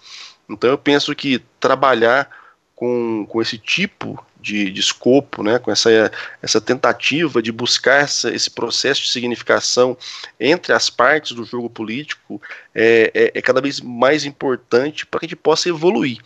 [0.50, 2.40] Então eu penso que trabalhar
[2.82, 8.34] com, com esse tipo de, de escopo, né, com essa, essa tentativa de buscar essa,
[8.34, 9.96] esse processo de significação
[10.39, 12.41] entre as partes do jogo político
[12.74, 16.17] é, é, é cada vez mais importante para que a gente possa evoluir.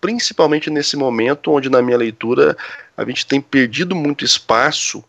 [0.00, 2.56] Principalmente nesse momento onde, na minha leitura,
[2.96, 5.04] a gente tem perdido muito espaço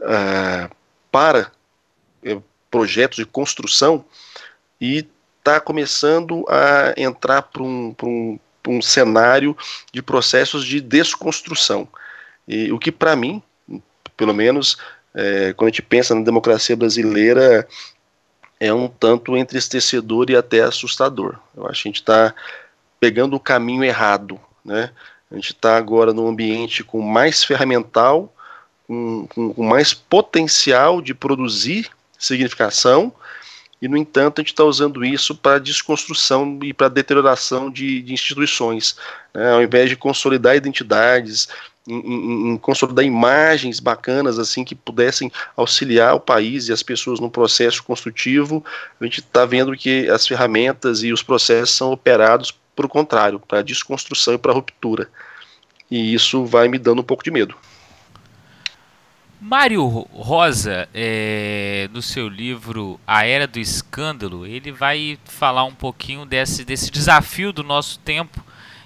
[0.00, 0.74] uh,
[1.08, 1.52] para
[2.26, 4.04] uh, projetos de construção
[4.80, 5.06] e
[5.38, 9.56] está começando a entrar para um, um um cenário
[9.92, 11.88] de processos de desconstrução.
[12.46, 13.42] E o que, para mim,
[14.16, 14.76] pelo menos,
[15.14, 17.66] é, quando a gente pensa na democracia brasileira,
[18.60, 21.36] é um tanto entristecedor e até assustador.
[21.56, 22.34] Eu acho que a gente está
[23.00, 24.40] pegando o caminho errado.
[24.64, 24.90] Né?
[25.30, 28.32] A gente está agora num ambiente com mais ferramental,
[28.86, 33.12] com, com, com mais potencial de produzir significação,
[33.82, 38.12] e, no entanto, a gente está usando isso para desconstrução e para deterioração de, de
[38.12, 38.96] instituições,
[39.34, 39.52] né?
[39.52, 41.48] ao invés de consolidar identidades,
[41.88, 47.18] em, em, em, consolidar imagens bacanas assim que pudessem auxiliar o país e as pessoas
[47.18, 48.64] no processo construtivo,
[49.00, 53.40] a gente está vendo que as ferramentas e os processos são operados por o contrário,
[53.40, 55.10] para desconstrução e para ruptura.
[55.90, 57.56] E isso vai me dando um pouco de medo.
[59.44, 66.24] Mário Rosa, é, no seu livro A Era do Escândalo, ele vai falar um pouquinho
[66.24, 68.40] desse, desse desafio do nosso tempo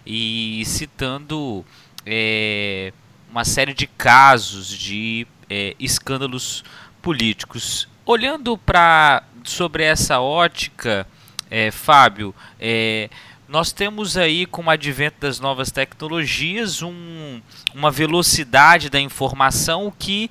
[0.07, 1.63] e citando
[2.07, 2.91] é,
[3.31, 6.65] uma série de casos de é, escândalos
[7.03, 7.87] políticos.
[8.07, 11.07] Olhando para sobre essa ótica,
[11.51, 13.11] é, Fábio, é,
[13.49, 17.41] nós temos aí, com o advento das novas tecnologias, um,
[17.73, 20.31] uma velocidade da informação que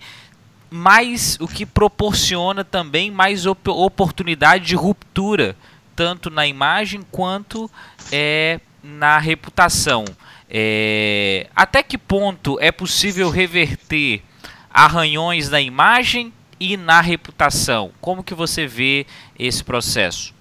[0.69, 5.55] mais o que proporciona também mais op oportunidade de ruptura,
[5.95, 7.71] tanto na imagem quanto
[8.11, 10.03] é, na reputação.
[10.49, 14.21] É, até que ponto é possível reverter
[14.69, 17.91] arranhões na imagem e na reputação?
[18.01, 19.05] Como que você vê
[19.39, 20.34] esse processo?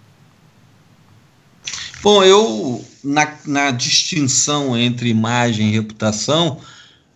[2.04, 6.60] Bom, eu, na, na distinção entre imagem e reputação,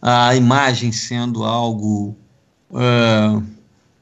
[0.00, 2.16] a imagem sendo algo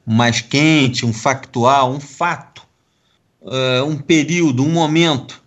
[0.05, 2.61] mais quente, um factual, um fato,
[3.85, 5.43] um período, um momento,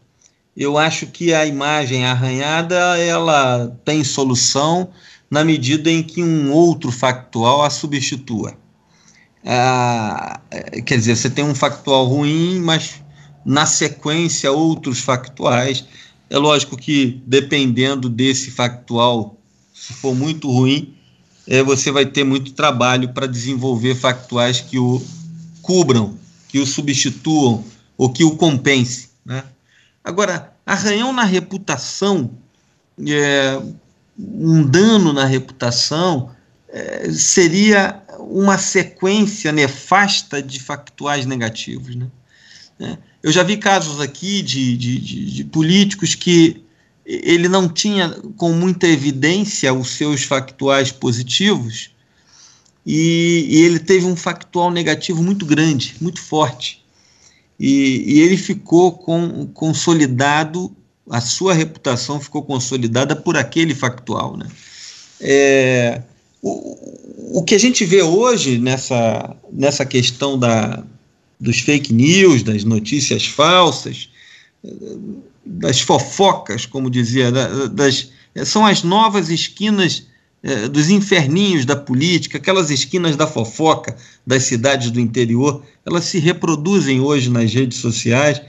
[0.55, 4.91] eu acho que a imagem arranhada ela tem solução
[5.31, 8.59] na medida em que um outro factual a substitua.
[9.43, 10.39] Ah,
[10.85, 13.01] quer dizer, você tem um factual ruim, mas
[13.45, 15.85] na sequência outros factuais.
[16.29, 19.37] É lógico que dependendo desse factual,
[19.75, 20.95] se for muito ruim,
[21.47, 25.03] é, você vai ter muito trabalho para desenvolver factuais que o
[25.63, 26.17] cubram,
[26.49, 27.65] que o substituam
[27.97, 29.09] ou que o compensem.
[29.25, 29.43] Né?
[30.05, 32.31] Agora, arranhão na reputação,
[33.07, 33.61] é,
[34.19, 36.31] um dano na reputação,
[36.69, 41.97] é, seria uma sequência nefasta de factuais negativos.
[41.97, 42.07] Né?
[42.81, 46.63] É, eu já vi casos aqui de, de, de, de políticos que
[47.05, 51.91] ele não tinha com muita evidência os seus factuais positivos,
[52.87, 56.83] e, e ele teve um factual negativo muito grande, muito forte.
[57.59, 60.75] E, e, ele ficou com, consolidado,
[61.11, 64.37] a sua reputação ficou consolidada por aquele factual.
[64.37, 64.47] Né?
[65.21, 66.03] É,
[66.41, 70.83] o, o que a gente vê hoje nessa, nessa questão da,
[71.41, 74.11] dos fake news, das notícias falsas,
[75.45, 78.11] das fofocas, como dizia, das,
[78.45, 80.07] são as novas esquinas
[80.43, 86.19] é, dos inferninhos da política, aquelas esquinas da fofoca das cidades do interior, elas se
[86.19, 88.41] reproduzem hoje nas redes sociais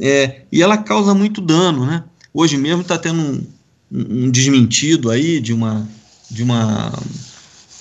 [0.00, 2.04] é, e ela causa muito dano, né?
[2.32, 3.46] Hoje mesmo está tendo um,
[3.90, 5.86] um, desmentido aí de uma
[6.30, 6.92] de uma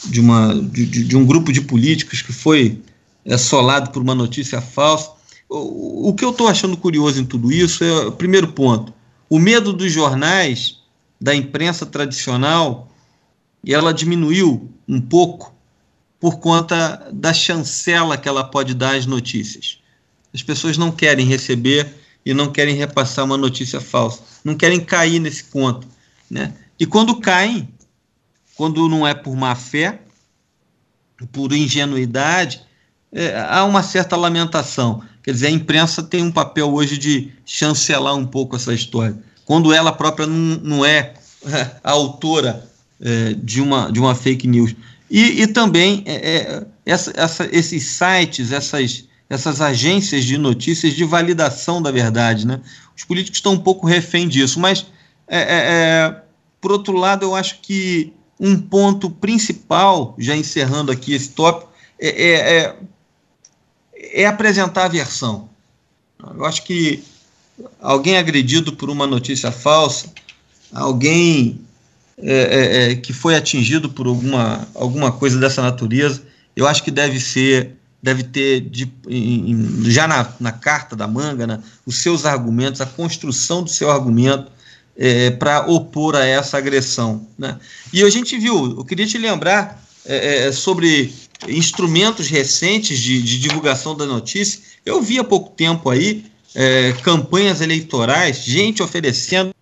[0.05, 2.81] de uma de, de um grupo de políticos que foi
[3.29, 5.11] assolado por uma notícia falsa.
[5.49, 8.93] O, que eu estou achando curioso em tudo isso é primeiro ponto:
[9.29, 10.79] o medo dos jornais,
[11.19, 12.91] da imprensa tradicional
[13.67, 15.53] ela diminuiu um pouco
[16.19, 19.79] por conta da chancela que ela pode dar às notícias.
[20.33, 25.19] As pessoas não querem receber e não querem repassar uma notícia falsa, não querem cair
[25.19, 25.87] nesse conto.
[26.29, 26.53] Né?
[26.79, 27.69] E quando caem,
[28.55, 30.01] quando não é por má fé,
[31.31, 32.61] por ingenuidade,
[33.13, 35.01] é, há uma certa lamentação.
[35.23, 39.15] Quer dizer, a imprensa tem um papel hoje de chancelar um pouco essa história.
[39.45, 41.13] Quando ela própria não, não é
[41.83, 42.65] a autora
[42.99, 44.75] é, de, uma, de uma fake news.
[45.09, 51.03] E, e também é, é, essa, essa, esses sites, essas, essas agências de notícias de
[51.03, 52.47] validação da verdade.
[52.47, 52.61] Né?
[52.95, 54.85] Os políticos estão um pouco refém disso, mas,
[55.27, 56.21] é, é,
[56.61, 61.69] por outro lado, eu acho que um ponto principal, já encerrando aqui esse tópico,
[61.99, 62.75] é, é
[64.27, 65.49] apresentar a versão.
[66.35, 67.03] Eu acho que
[67.79, 70.07] alguém agredido por uma notícia falsa,
[70.73, 71.59] alguém
[72.17, 76.21] é, é, é, que foi atingido por alguma, alguma coisa dessa natureza,
[76.55, 81.47] eu acho que deve ser, deve ter de, em, já na, na, carta da manga,
[81.47, 84.51] né, os seus argumentos, a construção do seu argumento
[84.97, 87.25] é, para opor a essa agressão.
[87.37, 87.57] Né?
[87.91, 91.13] E a gente viu, eu queria te lembrar é, é, sobre
[91.47, 94.61] instrumentos recentes de, de, divulgação da notícia.
[94.85, 96.25] Eu vi há pouco tempo aí
[97.03, 99.53] campanhas eleitorais, gente oferecendo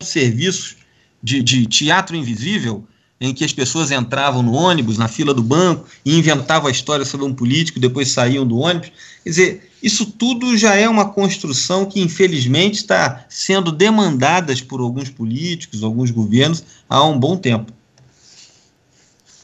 [0.00, 0.76] serviços
[1.22, 2.86] de, de teatro invisível,
[3.20, 7.04] em que as pessoas entravam no ônibus, na fila do banco, e inventavam a história
[7.04, 8.92] sobre um político, depois saíam do ônibus.
[9.24, 15.08] Quer dizer, isso tudo já é uma construção que, infelizmente, está sendo demandada por alguns
[15.08, 17.72] políticos, alguns governos, há um bom tempo.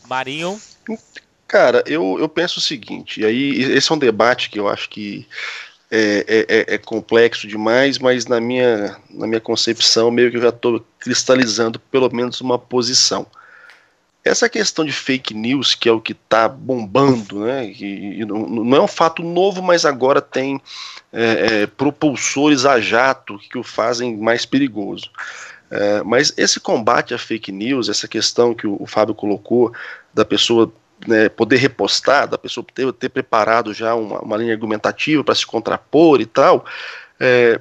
[0.09, 0.61] Marinho?
[1.53, 4.89] Cara, eu, eu penso o seguinte, e aí esse é um debate que eu acho
[4.89, 5.29] que
[5.91, 10.41] é, é, é, é, complexo demais, mas na minha, na minha concepção, meio que eu
[10.41, 13.27] já estou cristalizando pelo menos uma posição.
[14.25, 18.49] Essa questão de fake news, que é o que está bombando, né, e, e não,
[18.49, 20.59] não, é um fato novo, mas agora tem
[21.13, 25.11] é, é, propulsores a jato que o fazem mais perigoso.
[25.71, 29.71] É, mas esse combate à fake news, essa questão que o, o Fábio colocou,
[30.15, 30.73] da pessoa
[31.07, 35.47] né, poder repostar, da pessoa ter, ter preparado já uma, uma linha argumentativa para se
[35.47, 36.65] contrapor e tal,
[37.19, 37.61] é,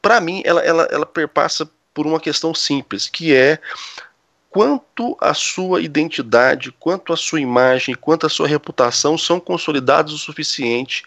[0.00, 3.58] para mim ela, ela, ela perpassa por uma questão simples, que é
[4.50, 10.18] quanto a sua identidade, quanto a sua imagem, quanto a sua reputação são consolidados o
[10.18, 11.04] suficiente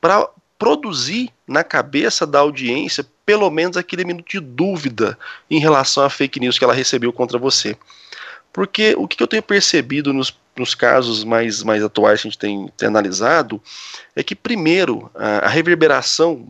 [0.00, 5.16] para produzir na cabeça da audiência pelo menos aquele minuto de dúvida
[5.48, 7.76] em relação à fake news que ela recebeu contra você.
[8.52, 12.38] Porque o que eu tenho percebido nos nos casos mais, mais atuais que a gente
[12.38, 13.60] tem, tem analisado,
[14.14, 16.46] é que, primeiro, a, a, reverberação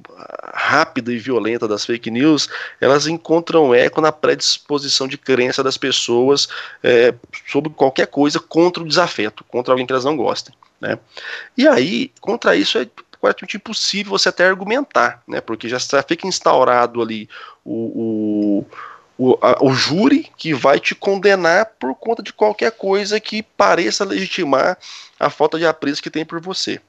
[0.52, 2.48] rápida e violenta das fake news,
[2.80, 6.48] elas encontram eco na predisposição de crença das pessoas
[6.82, 7.14] é,
[7.46, 10.54] sobre qualquer coisa contra o desafeto, contra alguém que elas não gostem.
[10.80, 10.98] Né?
[11.56, 12.88] E aí, contra isso, é
[13.20, 15.40] praticamente impossível você até argumentar, né?
[15.40, 17.28] porque já, fica instaurado ali
[17.64, 18.66] o, o
[19.20, 24.02] o, a, o júri que vai te condenar por conta de qualquer coisa que pareça
[24.02, 24.78] legitimar
[25.18, 26.80] a falta de apreço que tem por você.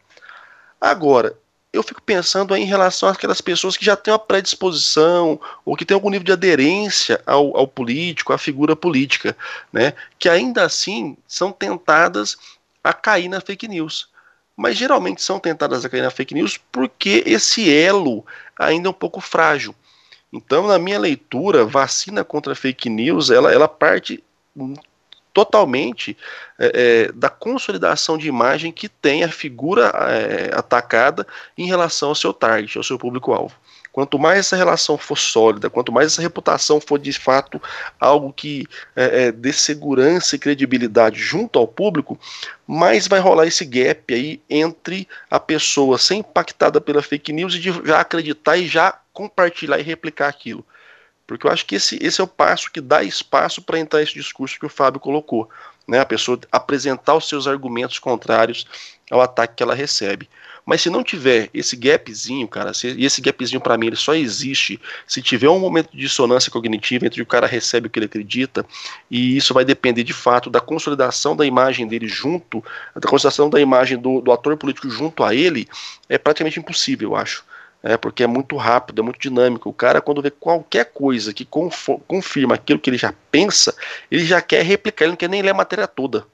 [0.79, 1.37] Agora,
[1.73, 5.93] eu fico pensando em relação àquelas pessoas que já têm uma predisposição ou que têm
[5.93, 9.35] algum nível de aderência ao, ao, político, à figura política,
[9.71, 12.37] né, que ainda assim são tentadas
[12.81, 14.07] a cair na fake news.
[14.55, 18.25] Mas geralmente são tentadas a cair na fake news porque esse elo
[18.57, 19.75] ainda é um pouco frágil.
[20.31, 24.23] Então, na minha leitura, vacina contra fake news, ela, ela parte
[25.33, 26.17] totalmente
[26.59, 26.71] é,
[27.07, 31.25] é, da consolidação de imagem que tem a figura é, atacada
[31.57, 33.55] em relação ao seu target, ao seu público-alvo.
[33.91, 37.61] Quanto mais essa relação for sólida, quanto mais essa reputação for de fato
[37.99, 38.65] algo que
[38.95, 42.17] é, é, dê segurança e credibilidade junto ao público,
[42.65, 47.59] mais vai rolar esse gap aí entre a pessoa ser impactada pela fake news e
[47.59, 50.65] de já acreditar e já compartilhar e replicar aquilo.
[51.27, 54.13] Porque eu acho que esse, esse é o passo que dá espaço para entrar esse
[54.13, 55.49] discurso que o Fábio colocou.
[55.87, 55.99] Né?
[55.99, 58.65] A pessoa apresentar os seus argumentos contrários
[59.09, 60.29] ao ataque que ela recebe.
[60.65, 64.13] Mas se não tiver esse gapzinho, cara, se, e esse gapzinho para mim ele só
[64.13, 68.05] existe se tiver um momento de dissonância cognitiva entre o cara recebe o que ele
[68.05, 68.65] acredita,
[69.09, 72.63] e isso vai depender de fato da consolidação da imagem dele junto,
[72.95, 75.67] da consolidação da imagem do, do ator político junto a ele,
[76.07, 77.43] é praticamente impossível, eu acho.
[77.83, 79.67] É, porque é muito rápido, é muito dinâmico.
[79.67, 83.75] O cara, quando vê qualquer coisa que confirma aquilo que ele já pensa,
[84.11, 86.27] ele já quer replicar, ele não quer nem ler a matéria toda.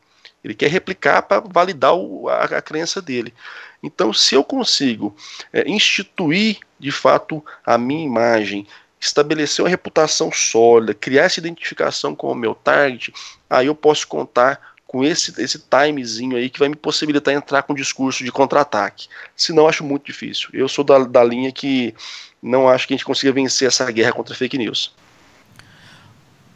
[0.43, 3.33] Ele quer replicar para validar o, a, a, crença dele.
[3.81, 5.15] Então, se eu consigo
[5.53, 8.67] é, instituir de fato a minha imagem,
[8.99, 13.13] estabelecer uma reputação sólida, criar essa identificação com o meu target,
[13.49, 17.73] aí eu posso contar com esse, esse timezinho aí que vai me possibilitar entrar com
[17.73, 19.07] um discurso de contra-ataque.
[19.35, 20.49] Senão, acho muito difícil.
[20.53, 21.93] Eu sou da, da linha que
[22.41, 24.93] não acho que a gente consiga vencer essa guerra contra fake news.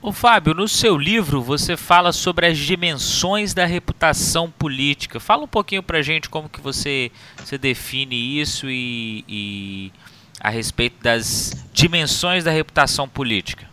[0.04, 5.20] Ô Fábio, no seu livro você fala sobre as dimensões da reputação política.
[5.20, 9.92] Fala um pouquinho pra gente como que você, você define isso e, e
[10.40, 13.70] a respeito das dimensões da reputação política.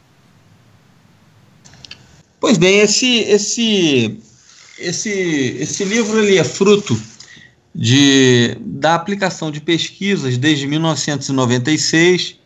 [2.38, 4.20] Pois bem, esse, esse,
[4.78, 7.00] esse, esse livro ele é fruto
[7.74, 12.36] de, da aplicação de pesquisas desde 1996,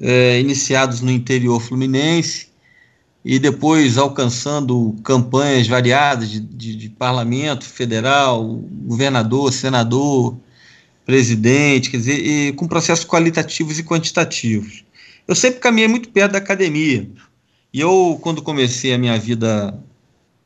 [0.00, 2.49] é, iniciados no interior fluminense,
[3.24, 8.44] e depois alcançando campanhas variadas de, de, de, parlamento federal,
[8.86, 10.36] governador, senador,
[11.04, 14.84] presidente, quer dizer, e com processos qualitativos e quantitativos.
[15.28, 17.08] Eu sempre caminhei muito perto da academia.
[17.72, 19.78] E eu, quando comecei a minha vida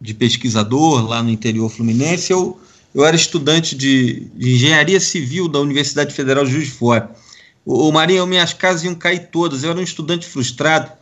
[0.00, 2.60] de pesquisador lá no interior fluminense, eu,
[2.94, 7.10] eu era estudante de, de engenharia civil da Universidade Federal de Juiz de Fora.
[7.64, 9.62] O, o Marinho, minhas casas iam cair todas.
[9.62, 10.92] Eu era um estudante frustrado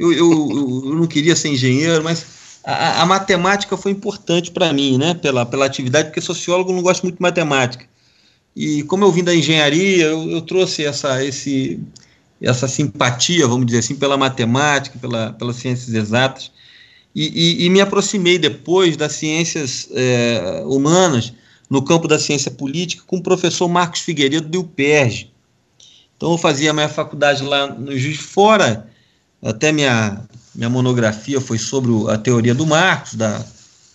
[0.00, 2.24] eu, eu, eu não queria ser engenheiro, mas
[2.64, 5.12] a, a matemática foi importante para mim, né?
[5.12, 7.84] Pela, pela atividade, porque sociólogo não gosta muito de matemática.
[8.56, 11.78] E como eu vim da engenharia, eu, eu trouxe essa, esse,
[12.40, 16.50] essa simpatia, vamos dizer assim, pela matemática, pela, pelas ciências exatas,
[17.14, 21.34] e, e, e me aproximei depois das ciências é, humanas,
[21.68, 25.30] no campo da ciência política, com o professor Marcos Figueiredo do UPERJ.
[26.16, 28.89] Então eu fazia a minha faculdade lá no Juiz de Fora,
[29.42, 30.20] até minha,
[30.54, 33.44] minha monografia foi sobre a teoria do Marx, da,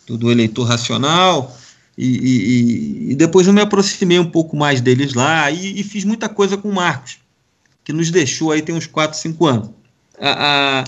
[0.07, 1.55] do, do eleitor racional,
[1.97, 6.03] e, e, e, depois eu me aproximei um pouco mais deles lá e, e, fiz
[6.03, 7.19] muita coisa com o Marcos,
[7.85, 9.69] que nos deixou aí tem uns 4, 5 anos.
[10.19, 10.83] A, a,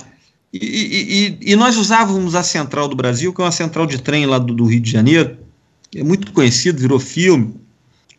[0.53, 4.53] e, nós usávamos a Central do Brasil, que é uma central de trem lá do,
[4.53, 5.37] do Rio de Janeiro,
[5.95, 7.55] é muito conhecido, virou filme,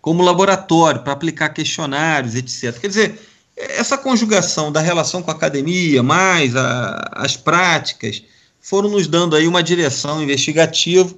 [0.00, 2.78] como laboratório para aplicar questionários, etc.
[2.80, 3.20] Quer dizer,
[3.58, 8.22] essa conjugação da relação com a academia, mais a, as práticas,
[8.60, 11.12] foram nos dando aí uma direção investigativa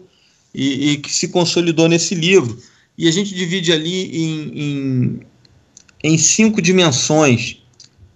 [0.55, 2.59] e, e, que se consolidou nesse livro.
[2.97, 5.21] E a gente divide ali em, em,
[6.03, 7.63] em cinco dimensões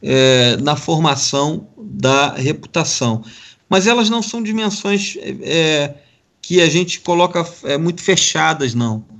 [0.03, 3.22] é, na formação da reputação.
[3.68, 5.95] Mas elas não são dimensões é,
[6.41, 9.14] que a gente coloca é, muito fechadas, não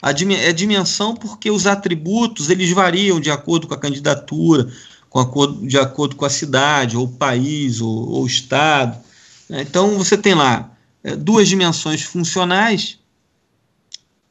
[0.00, 4.68] a é dimensão porque os atributos eles variam de acordo com a candidatura,
[5.10, 8.96] com acordo, de acordo com a cidade, ou país, ou, ou estado.
[9.48, 9.62] Né?
[9.62, 10.70] Então você tem lá
[11.02, 12.98] é, duas dimensões funcionais,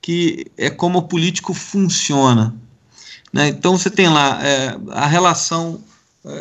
[0.01, 2.55] que é como o político funciona.
[3.34, 3.49] Né?
[3.49, 5.82] Então você tem lá é, a relação,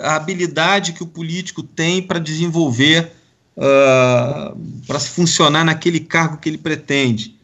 [0.04, 3.12] a habilidade que o político tem para desenvolver,
[3.56, 4.56] uh,
[4.86, 7.35] para funcionar naquele cargo que ele pretende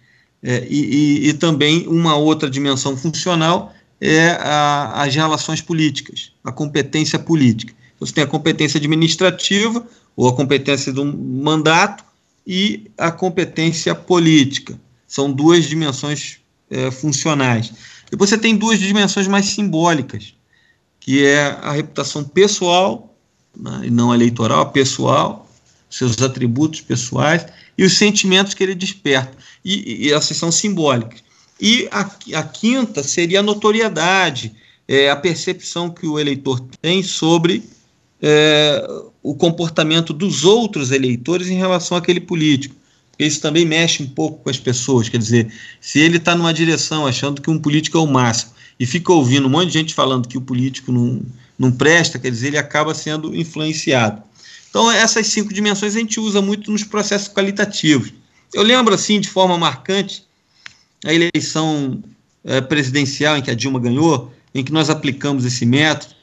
[0.43, 7.19] é, e, e, também uma outra dimensão funcional é a, as relações políticas, a competência
[7.19, 7.73] política.
[8.01, 9.87] Você tem a competência administrativa,
[10.17, 12.05] ou a competência do mandato,
[12.45, 14.79] e a competência política.
[15.07, 16.39] São duas dimensões
[16.69, 17.73] é, funcionais.
[18.11, 20.35] Depois você tem duas dimensões mais simbólicas,
[20.99, 23.17] que é a reputação pessoal,
[23.57, 25.49] né, e não eleitoral, pessoal,
[25.93, 27.45] seus atributos pessoais,
[27.77, 31.23] e os sentimentos que ele desperta e, e essas são simbólicas.
[31.61, 34.53] E a, a quinta seria a notoriedade,
[34.89, 37.63] é, a percepção que o eleitor tem sobre
[38.21, 38.85] é,
[39.23, 42.75] o comportamento dos outros eleitores em relação àquele político.
[43.11, 45.09] porque isso também mexe um pouco com as pessoas.
[45.09, 48.87] Quer dizer, se ele está numa direção achando que um político é o máximo e
[48.87, 51.23] fica ouvindo um monte de gente falando que o político não,
[51.59, 54.23] não presta, quer dizer, ele acaba sendo influenciado.
[54.73, 58.11] Então, essas cinco dimensões a gente usa muito nos processos qualitativos.
[58.55, 60.25] Eu lembro, assim, de forma marcante,
[61.05, 62.03] a eleição
[62.43, 66.15] é, presidencial em que a Dilma ganhou, em que nós aplicamos esse método,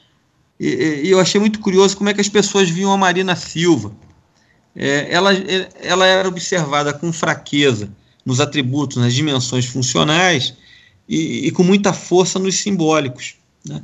[0.58, 3.92] e, e eu achei muito curioso como é que as pessoas viam a Marina Silva.
[4.74, 5.30] É, ela,
[5.80, 7.88] ela era observada com fraqueza
[8.26, 10.54] nos atributos, nas dimensões funcionais
[11.08, 13.36] e, e com muita força nos simbólicos.
[13.64, 13.80] Né?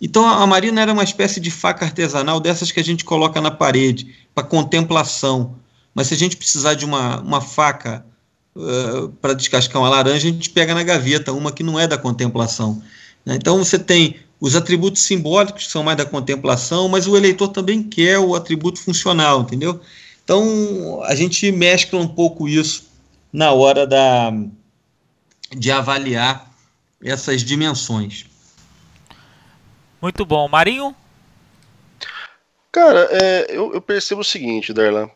[0.00, 3.50] Então a Marina era uma espécie de faca artesanal dessas que a gente coloca na
[3.50, 5.56] parede para contemplação.
[5.94, 8.04] Mas se a gente precisar de uma, uma faca
[8.54, 11.98] uh, para descascar uma laranja, a gente pega na gaveta, uma que não é da
[11.98, 12.80] contemplação.
[13.26, 13.34] Né?
[13.34, 17.82] Então você tem os atributos simbólicos que são mais da contemplação, mas o eleitor também
[17.82, 19.80] quer o atributo funcional, entendeu?
[20.22, 22.84] Então a gente mescla um pouco isso
[23.32, 24.32] na hora da,
[25.56, 26.52] de avaliar
[27.02, 28.26] essas dimensões.
[30.00, 30.48] Muito bom.
[30.48, 30.94] Marinho?
[32.70, 35.10] Cara, é, eu, eu, percebo o seguinte, Darlan.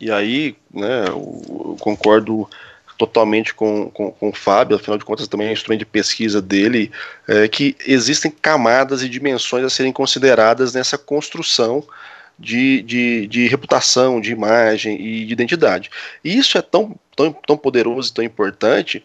[0.00, 2.48] E aí, né, eu, eu concordo
[2.96, 6.40] totalmente com, com, com, o Fábio, afinal de contas também é um instrumento de pesquisa
[6.40, 6.90] dele,
[7.28, 11.84] é, que existem camadas e dimensões a serem consideradas nessa construção
[12.38, 15.90] de, de, de reputação, de imagem e de identidade.
[16.24, 19.02] E isso é tão, tão, tão poderoso e tão importante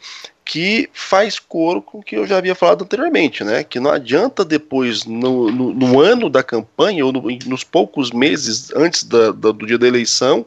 [0.51, 3.63] que faz coro com o que eu já havia falado anteriormente, né?
[3.63, 8.69] Que não adianta depois, no, no, no ano da campanha, ou no, nos poucos meses
[8.75, 10.45] antes da, da, do dia da eleição,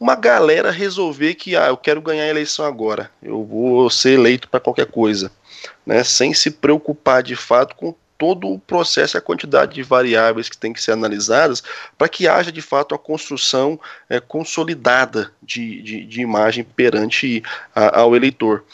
[0.00, 4.48] uma galera resolver que ah, eu quero ganhar a eleição agora, eu vou ser eleito
[4.48, 5.30] para qualquer coisa,
[5.86, 6.02] né?
[6.02, 10.58] Sem se preocupar de fato com todo o processo e a quantidade de variáveis que
[10.58, 11.62] tem que ser analisadas
[11.96, 13.78] para que haja de fato a construção
[14.10, 17.40] é, consolidada de, de, de, imagem perante
[17.72, 18.64] a, ao eleitor.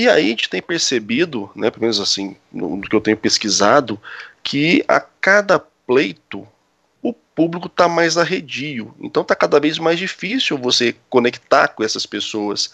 [0.00, 4.00] E aí a gente tem percebido, né, pelo menos assim, no, que eu tenho pesquisado,
[4.42, 6.48] que a cada pleito
[7.02, 8.94] o público está mais arredio.
[8.98, 12.72] Então está cada vez mais difícil você conectar com essas pessoas.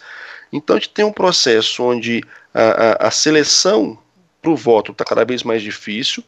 [0.52, 2.22] Então a gente tem um processo onde
[2.54, 3.98] a, a, a seleção
[4.40, 6.22] para o voto está cada vez mais difícil,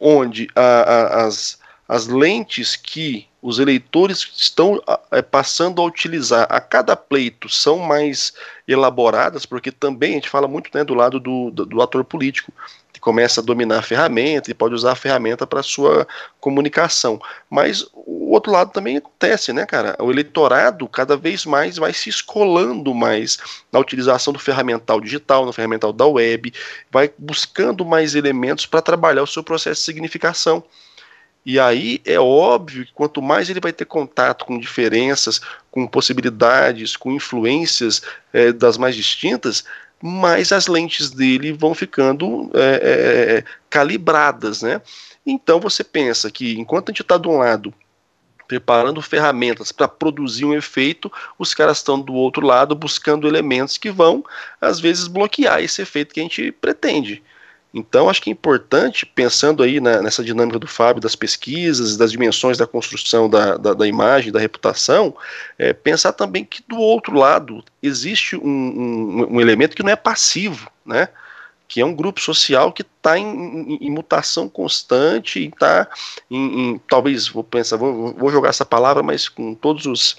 [0.00, 6.96] onde a, as, as lentes que os eleitores estão é, passando a utilizar a cada
[6.96, 8.32] pleito são mais
[8.66, 12.52] elaboradas, porque também a gente fala muito né, do lado do, do, do ator político
[13.06, 16.08] começa a dominar a ferramenta e pode usar a ferramenta para sua
[16.40, 17.20] comunicação.
[17.48, 19.94] Mas o outro lado também acontece, né, cara?
[20.00, 23.38] O eleitorado cada vez mais vai se escolando mais
[23.70, 26.52] na utilização do ferramental digital, no ferramental da web,
[26.90, 30.64] vai buscando mais elementos para trabalhar o seu processo de significação.
[31.46, 35.40] E aí é óbvio que quanto mais ele vai ter contato com diferenças,
[35.70, 39.64] com possibilidades, com influências é, das mais distintas,
[40.02, 44.82] mais as lentes dele vão ficando é, é, é, calibradas, né?
[45.24, 47.72] Então você pensa que enquanto a gente está de um lado
[48.48, 53.90] preparando ferramentas para produzir um efeito, os caras estão do outro lado buscando elementos que
[53.90, 54.24] vão
[54.60, 57.22] às vezes bloquear esse efeito que a gente pretende.
[57.78, 62.10] Então, acho que é importante, pensando aí na, nessa dinâmica do Fábio, das pesquisas, das
[62.10, 65.14] dimensões da construção da, da, da imagem, da reputação,
[65.58, 69.96] é, pensar também que do outro lado existe um, um, um, elemento que não é
[69.96, 71.10] passivo, né?
[71.68, 75.86] que é um grupo social que está em, em, em, mutação constante e está
[76.30, 80.16] em, em, talvez, vou pensar, vou, vou jogar essa palavra, mas com todos os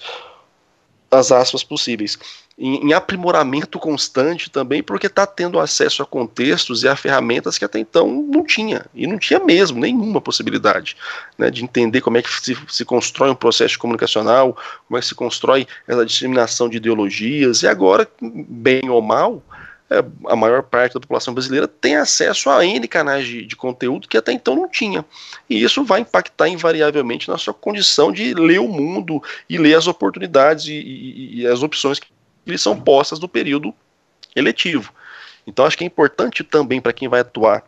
[1.10, 2.18] as aspas possíveis,
[2.58, 7.64] em, em aprimoramento constante também, porque está tendo acesso a contextos e a ferramentas que
[7.64, 10.96] até então não tinha, e não tinha mesmo nenhuma possibilidade
[11.38, 14.56] né, de entender como é que se, se constrói um processo comunicacional,
[14.88, 19.40] como é que se constrói essa disseminação de ideologias, e agora, bem ou mal,
[19.90, 24.06] é, a maior parte da população brasileira tem acesso a N canais de, de, conteúdo
[24.06, 25.02] que até então não tinha.
[25.48, 29.86] E isso vai impactar invariavelmente na sua condição de ler o mundo e ler as
[29.86, 32.08] oportunidades e, e, e as opções que
[32.50, 33.74] lhe são postas no período
[34.34, 34.92] eletivo.
[35.46, 37.64] Então acho que é importante também para quem vai atuar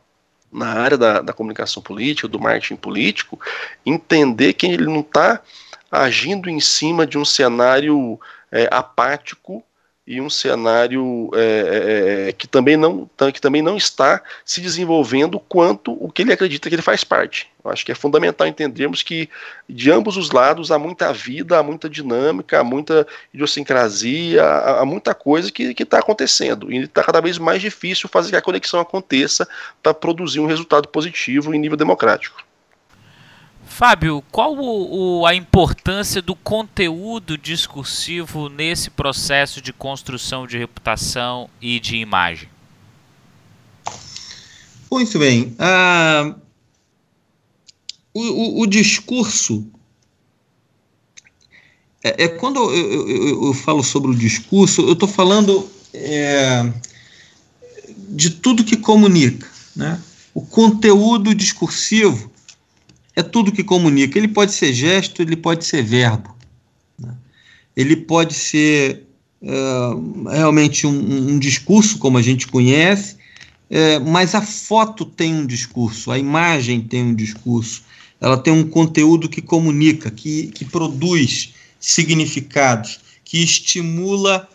[0.53, 3.39] na área da, da comunicação política, do marketing político,
[3.87, 5.41] entender que ele não está
[5.91, 8.18] agindo em cima de um cenário
[8.51, 9.64] é, apático
[10.11, 15.39] e um cenário é, é, é, que, também não, que também não está se desenvolvendo
[15.39, 17.49] quanto o que ele acredita que ele faz parte.
[17.65, 19.29] Eu acho que é fundamental entendermos que
[19.69, 24.85] de ambos os lados há muita vida, há muita dinâmica, há muita idiosincrasia, há, há
[24.85, 26.73] muita coisa que está acontecendo.
[26.73, 29.49] E está cada vez mais difícil fazer que a conexão aconteça
[29.81, 32.49] para produzir um resultado positivo em nível democrático.
[33.81, 41.49] Fábio, qual o, o, a importância do conteúdo discursivo nesse processo de construção de reputação
[41.62, 42.47] e de imagem?
[44.93, 45.57] Muito bem.
[45.59, 46.35] Ah,
[48.12, 49.66] o, o, o, discurso.
[52.05, 56.70] É, é quando eu, eu, eu, falo sobre o discurso, eu estou falando é,
[58.11, 59.49] de tudo que comunica.
[59.74, 59.99] Né?
[60.35, 62.31] O conteúdo discursivo
[63.15, 64.19] é tudo que comunica.
[64.19, 66.35] Ele pode ser gesto, ele pode ser verbo.
[66.99, 67.15] Né?
[67.77, 69.07] Ele pode ser
[69.43, 73.17] é, realmente um, um, discurso, como a gente conhece,
[73.69, 77.83] é, mas a foto tem um discurso, a imagem tem um discurso,
[78.21, 84.47] ela tem um conteúdo que comunica, que, que produz significados, que estimula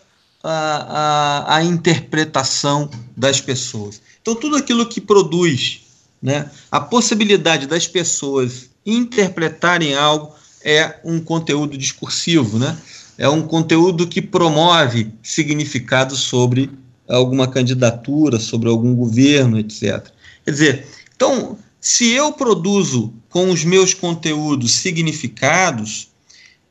[0.42, 4.00] a, a, a interpretação das pessoas.
[4.22, 5.80] Então, tudo aquilo que produz
[6.26, 6.50] né?
[6.72, 12.76] A possibilidade das pessoas interpretarem algo é um conteúdo discursivo, né?
[13.16, 16.68] é um conteúdo que promove significado sobre
[17.08, 20.08] alguma candidatura, sobre algum governo, etc.
[20.44, 26.08] Quer dizer, então, se eu produzo com os meus conteúdos significados,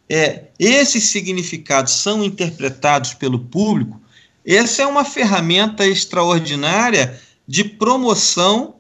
[0.10, 4.02] é, esses significados são interpretados pelo público,
[4.46, 8.75] essa é uma ferramenta extraordinária de promoção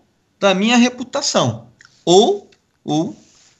[0.45, 1.65] da minha reputação
[2.05, 2.47] ou,
[2.83, 3.15] ou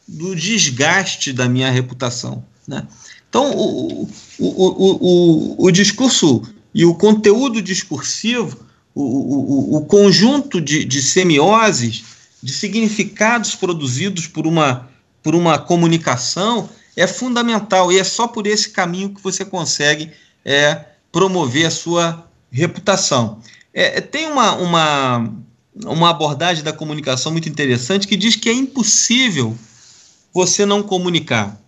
[0.08, 2.46] do desgaste da minha reputação.
[2.68, 2.88] Né?
[3.28, 4.10] Então, o, o,
[4.40, 6.44] o, o, o discurso
[6.76, 8.60] e o conteúdo discursivo,
[8.94, 12.04] o, o, o conjunto de, de semioses,
[12.42, 14.88] de significados produzidos por uma,
[15.24, 20.12] por uma comunicação, é fundamental e é só por esse caminho que você consegue
[20.46, 23.40] é, promover a sua reputação.
[23.74, 25.34] É, tem uma, uma,
[25.84, 29.56] uma abordagem da comunicação muito interessante que diz que é impossível
[30.34, 31.60] você não comunicar,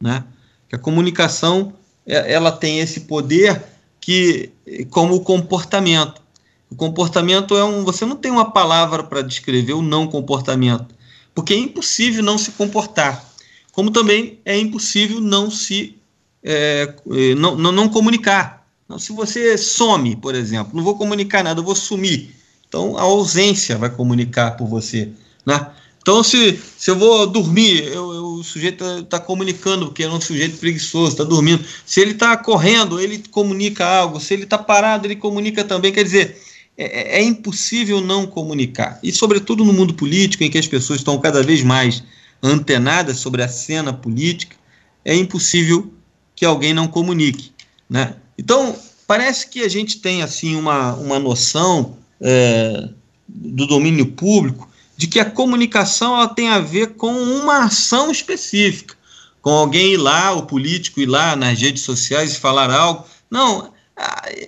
[0.00, 0.24] né?
[0.68, 1.72] Que a comunicação
[2.06, 3.62] é, ela tem esse poder
[4.00, 4.50] que
[4.90, 6.22] como o comportamento.
[6.70, 10.94] O comportamento é um, você não tem uma palavra para descrever o não comportamento,
[11.34, 13.32] porque é impossível não se comportar.
[13.72, 15.96] Como também é impossível não se
[16.42, 18.66] é, é não, não, não comunicar.
[18.98, 22.34] se você some, por exemplo, não vou comunicar nada, eu vou sumir
[22.74, 25.08] então, a ausência vai comunicar por você,
[25.46, 25.64] né?
[26.02, 30.10] Então, se, se eu vou dormir, eu, eu, o sujeito está tá comunicando, porque é
[30.10, 31.64] um sujeito preguiçoso, está dormindo.
[31.86, 34.18] Se ele está correndo, ele comunica algo.
[34.18, 35.92] Se ele está parado, ele comunica também.
[35.92, 36.42] Quer dizer,
[36.76, 38.98] é, é, impossível não comunicar.
[39.04, 42.02] E, sobretudo, no mundo político, em que as pessoas estão cada vez mais
[42.42, 44.56] antenadas sobre a cena política,
[45.04, 45.90] é impossível
[46.34, 47.52] que alguém não comunique.
[47.88, 48.14] Né?
[48.36, 52.88] Então, parece que a gente tem assim uma, uma noção é,
[53.28, 58.94] do domínio público de que a comunicação ela tem a ver com uma ação específica,
[59.42, 63.04] com alguém ir lá, o político ir lá nas redes sociais e falar algo.
[63.30, 63.72] Não,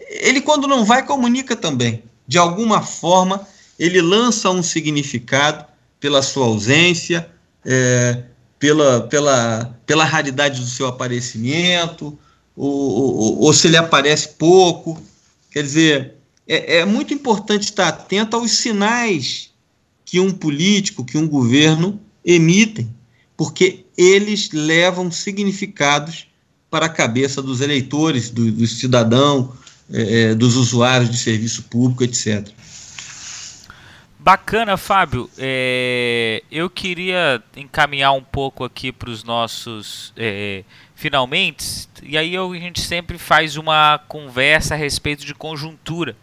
[0.09, 2.03] ele quando não vai comunica também.
[2.27, 3.47] De alguma forma
[3.79, 5.65] ele lança um significado
[6.01, 7.29] pela sua ausência,
[7.65, 8.23] é,
[8.59, 12.19] pela, pela, pela raridade do seu aparecimento,
[12.57, 15.01] ou, ou, ou se ele aparece pouco.
[15.51, 16.15] Quer dizer,
[16.47, 19.51] é, é muito importante estar atento aos sinais
[20.05, 22.89] que um político, que um governo emitem,
[23.37, 26.29] porque eles levam significados
[26.71, 29.53] para a cabeça dos eleitores, do, do cidadão,
[29.93, 32.49] é, é, dos usuários de serviço público, etc.
[34.19, 35.31] Bacana, Fábio.
[35.39, 40.65] É, eu queria encaminhar um pouco aqui para os nossos é,
[40.97, 46.17] finalmente, e aí a gente sempre faz uma conversa a respeito de conjuntura.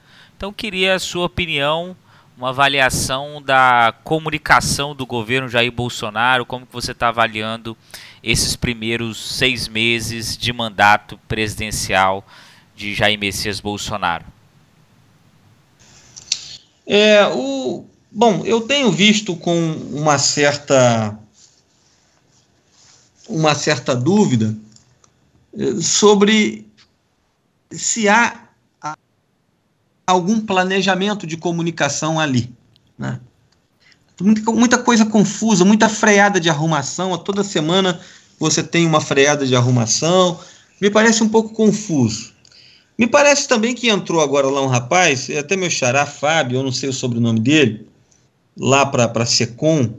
[0.43, 1.95] Então queria a sua opinião,
[2.37, 7.77] uma avaliação da comunicação do governo Jair Bolsonaro, como que você está avaliando
[8.21, 12.27] esses primeiros seis meses de mandato presidencial
[12.75, 14.25] de Jair Messias Bolsonaro?
[16.85, 19.57] É, o, bom, eu tenho visto com
[19.93, 21.17] uma certa
[23.29, 24.53] uma certa dúvida
[25.57, 26.67] eh, sobre
[27.71, 28.42] se há
[30.05, 32.51] algum planejamento de comunicação ali.
[32.97, 33.19] Né?
[34.21, 37.17] Muita, muita coisa confusa, muita freada de arrumação.
[37.17, 37.99] Toda semana
[38.39, 40.39] você tem uma freada de arrumação.
[40.79, 42.33] Me parece um pouco confuso.
[42.97, 46.71] Me parece também que entrou agora lá um rapaz, até meu xará, Fábio, eu não
[46.71, 47.87] sei o sobrenome dele,
[48.55, 49.95] lá para a SECOM,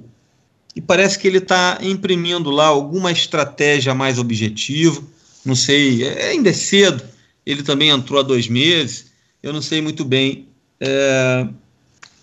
[0.76, 5.02] e parece que ele está imprimindo lá alguma estratégia mais objetiva.
[5.44, 7.02] Não sei, é, ainda é cedo.
[7.44, 9.07] Ele também entrou há dois meses
[9.45, 10.49] eu não sei muito bem
[10.80, 11.47] é,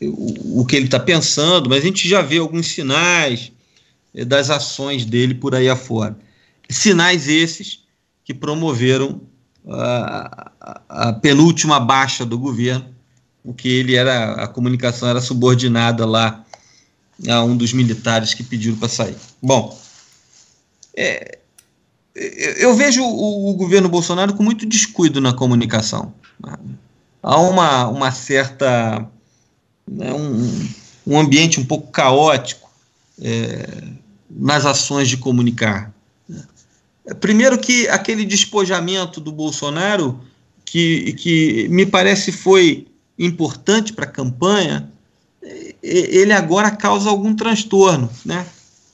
[0.02, 3.52] o, o, que ele está pensando, mas a gente já vê alguns sinais
[4.26, 6.18] das ações dele por aí afora.
[6.68, 7.84] Sinais esses
[8.26, 9.22] que promoveram
[9.70, 12.88] a, a, a penúltima baixa do governo,
[13.44, 16.44] o que ele era, a comunicação era subordinada lá
[17.30, 19.16] a um dos militares que pediram para sair.
[19.40, 19.80] Bom,
[20.98, 21.38] é,
[22.16, 26.16] eu vejo o, o, governo Bolsonaro com muito descuido na comunicação.
[27.22, 29.08] Há uma, uma certa.
[29.88, 30.70] Né, um,
[31.06, 32.70] um ambiente um pouco caótico
[33.22, 33.84] é,
[34.30, 35.94] nas ações de comunicar.
[37.20, 40.20] Primeiro que aquele despojamento do Bolsonaro,
[40.64, 44.92] que, que me parece foi importante para a campanha,
[45.82, 48.46] ele agora causa algum transtorno, né?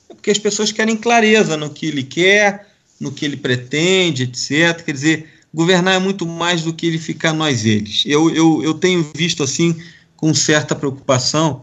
[0.07, 2.67] Porque as pessoas querem clareza no que ele quer,
[2.99, 4.83] no que ele pretende, etc.
[4.83, 8.03] Quer dizer, governar é muito mais do que ele ficar nós eles.
[8.05, 9.75] Eu, eu, eu tenho visto assim
[10.15, 11.61] com certa preocupação.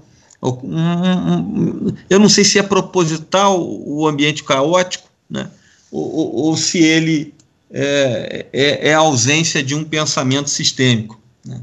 [2.11, 5.51] Eu não sei se é proposital o ambiente caótico, né?
[5.91, 7.33] ou, ou, ou se ele
[7.71, 11.19] é, é, é, a ausência de um pensamento sistêmico.
[11.45, 11.61] Né?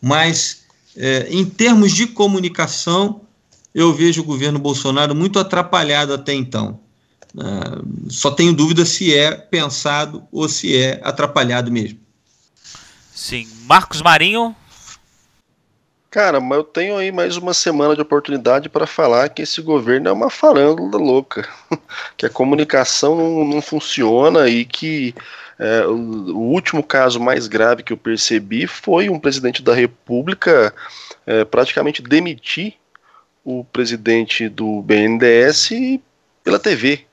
[0.00, 0.62] Mas,
[0.96, 3.22] é, em termos de comunicação,
[3.74, 6.78] eu vejo o governo Bolsonaro muito atrapalhado até então.
[7.34, 11.98] Uh, só tenho dúvida se é pensado ou se é atrapalhado mesmo.
[13.14, 13.48] Sim.
[13.66, 14.54] Marcos Marinho,
[16.12, 20.10] Cara, mas eu tenho aí mais uma semana de oportunidade para falar que esse governo
[20.10, 21.48] é uma farândola louca,
[22.18, 25.14] que a comunicação não, não funciona e que
[25.58, 30.74] é, o, o, último caso mais grave que eu percebi foi um presidente da República
[31.24, 32.74] é, praticamente demitir
[33.42, 35.70] o presidente do BNDES
[36.44, 37.06] pela TV.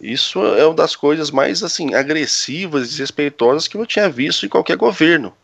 [0.00, 4.48] Isso é uma das coisas mais assim agressivas e desrespeitosas que eu tinha visto em
[4.48, 5.34] qualquer governo.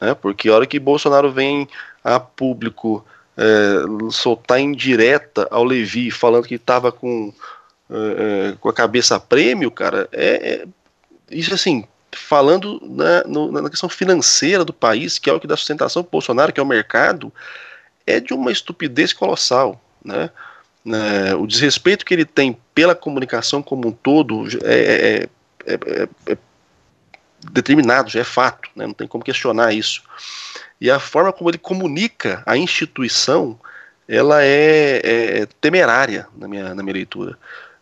[0.00, 0.14] Né?
[0.14, 1.68] Porque a hora que Bolsonaro vem
[2.02, 3.04] a público
[3.36, 7.32] é, soltar indireta ao Levi falando que estava com,
[7.90, 10.66] é, é, com a cabeça a prêmio, cara, é, é
[11.30, 15.56] isso assim, falando na, no, na, questão financeira do país, que é o que dá
[15.56, 17.32] sustentação para Bolsonaro, que é o mercado,
[18.06, 20.30] é de uma estupidez colossal, né?
[20.94, 25.28] É, o desrespeito que ele tem pela comunicação como um todo é,
[25.66, 26.38] é, é, é
[27.50, 28.86] determinado, já é fato, né?
[28.86, 30.02] não tem como questionar isso.
[30.80, 33.58] E a forma como ele comunica a instituição,
[34.08, 37.36] ela é, é, é temerária na minha, na minha leitura.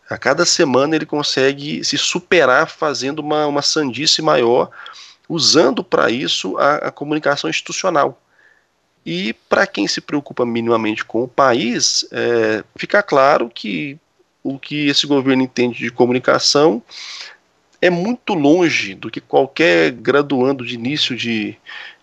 [0.09, 4.69] A cada semana ele consegue se superar fazendo uma, uma sandice maior,
[5.27, 8.19] usando para isso a, a, comunicação institucional.
[9.07, 13.97] E para quem se preocupa minimamente com o país, é, fica claro que
[14.43, 16.83] o que esse governo entende de comunicação
[17.81, 21.55] é muito longe do que qualquer graduando de início de,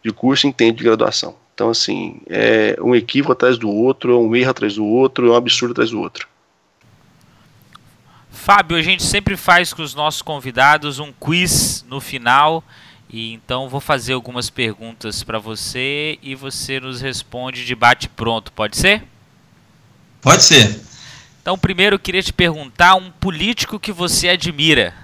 [0.03, 1.37] de curso entende de graduação.
[1.55, 5.31] Então, assim, é um equívoco atrás do outro, é um erro atrás do outro, é
[5.33, 6.27] um absurdo atrás do outro.
[8.31, 12.65] Fábio, a gente sempre faz com os nossos convidados um quiz no final.
[13.09, 18.53] E então vou fazer algumas perguntas para você e você nos responde de bate pronto,
[18.53, 19.05] pode ser?
[20.21, 20.81] Pode ser.
[21.43, 24.95] Então, primeiro eu queria te perguntar um político que você admira.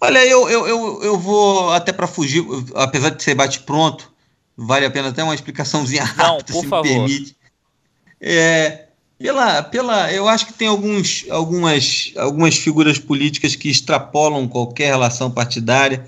[0.00, 2.44] Olha, eu, eu, eu, eu vou até para fugir,
[2.74, 4.12] apesar de ser bate-pronto,
[4.56, 6.84] vale a pena até uma explicaçãozinha rápida, Não, por se favor.
[6.84, 7.36] me permite.
[8.20, 8.87] É,
[9.18, 15.30] pela, pela, eu acho que tem alguns, algumas, algumas figuras políticas que extrapolam qualquer relação
[15.30, 16.06] partidária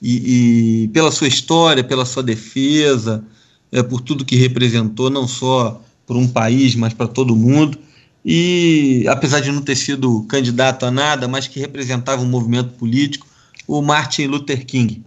[0.00, 3.24] e, e pela sua história, pela sua defesa,
[3.70, 7.78] é, por tudo que representou, não só para um país, mas para todo mundo
[8.30, 13.26] e apesar de não ter sido candidato a nada, mas que representava um movimento político,
[13.66, 15.02] o Martin Luther King.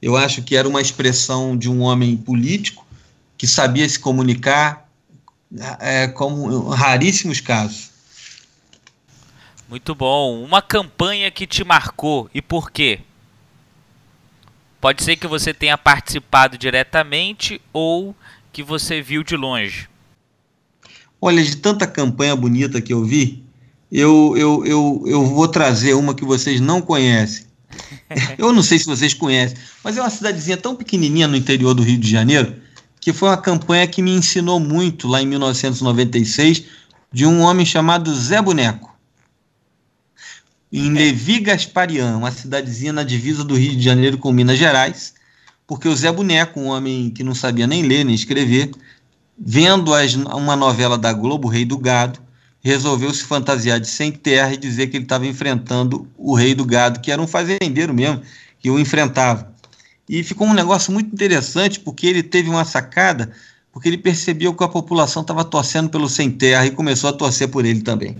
[0.00, 2.84] Eu acho que era uma expressão de um homem político
[3.38, 4.83] que sabia se comunicar,
[5.80, 7.90] é, como raríssimos casos.
[9.68, 10.42] Muito bom.
[10.42, 13.00] Uma campanha que te marcou e por quê?
[14.80, 18.14] Pode ser que você tenha participado diretamente ou
[18.52, 19.88] que você viu de longe.
[21.20, 23.42] Olha, de tanta campanha bonita que eu vi,
[23.90, 27.46] eu, eu, eu, eu vou trazer uma que vocês não conhecem.
[28.36, 31.82] eu não sei se vocês conhecem, mas é uma cidadezinha tão pequenininha no interior do
[31.82, 32.54] Rio de Janeiro
[33.04, 36.64] que foi uma campanha que me ensinou muito lá em 1996
[37.12, 38.96] de um homem chamado Zé Boneco.
[40.72, 45.12] Em Levi Gasparian, uma cidadezinha na divisa do Rio de Janeiro com Minas Gerais,
[45.66, 48.70] porque o Zé Boneco, um homem que não sabia nem ler nem escrever,
[49.36, 52.20] vendo as, uma novela da Globo, Rei do Gado,
[52.62, 56.64] resolveu se fantasiar de sem terra e dizer que ele estava enfrentando o Rei do
[56.64, 58.22] Gado, que era um fazendeiro mesmo,
[58.58, 59.53] que o enfrentava.
[60.08, 63.32] E ficou um negócio muito interessante, porque ele teve uma sacada
[63.74, 67.48] porque ele percebeu que a população estava torcendo pelo sem terra e começou a torcer
[67.48, 68.16] por ele também.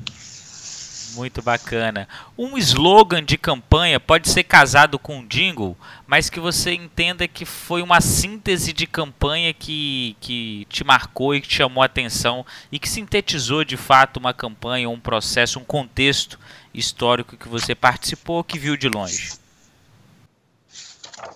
[1.14, 2.08] Muito bacana.
[2.36, 5.76] Um slogan de campanha pode ser casado com um jingle,
[6.08, 11.40] mas que você entenda que foi uma síntese de campanha que, que te marcou e
[11.40, 15.64] que te chamou a atenção e que sintetizou de fato uma campanha, um processo, um
[15.64, 16.36] contexto
[16.74, 19.43] histórico que você participou, que viu de longe.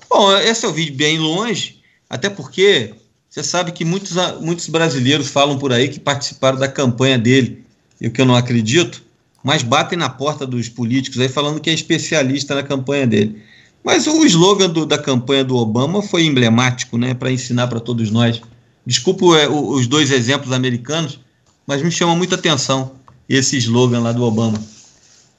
[0.09, 2.95] Bom, esse eu vi bem longe, até porque
[3.29, 7.65] você sabe que muitos, muitos brasileiros falam por aí que participaram da campanha dele,
[8.01, 9.03] e o que eu não acredito,
[9.43, 13.43] mas batem na porta dos políticos aí falando que é especialista na campanha dele.
[13.85, 18.11] Mas o slogan do, da campanha do Obama foi emblemático, né, para ensinar para todos
[18.11, 18.41] nós.
[18.85, 21.21] Desculpa é, os dois exemplos americanos,
[21.67, 22.93] mas me chama muita atenção
[23.29, 24.59] esse slogan lá do Obama.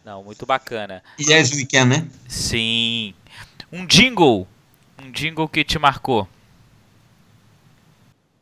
[0.06, 1.04] Não, muito bacana.
[1.20, 2.08] Yes, we can, né?
[2.28, 3.14] Sim.
[3.72, 4.48] Um jingle.
[5.10, 6.28] Um jingle que te marcou.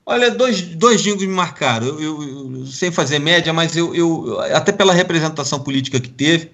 [0.06, 1.88] Olha, dois, dois jingles me marcaram.
[1.88, 6.52] Eu, eu, sem fazer média, mas eu, eu, até pela representação política que teve,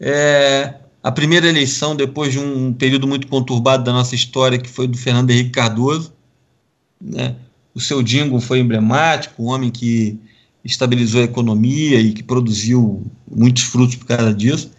[0.00, 4.86] é, a primeira eleição, depois de um período muito conturbado da nossa história, que foi
[4.86, 6.12] do Fernando Henrique Cardoso,
[7.00, 7.34] né?
[7.74, 10.18] o seu jingle foi emblemático, um homem que
[10.64, 14.70] estabilizou a economia e que produziu muitos frutos por causa disso.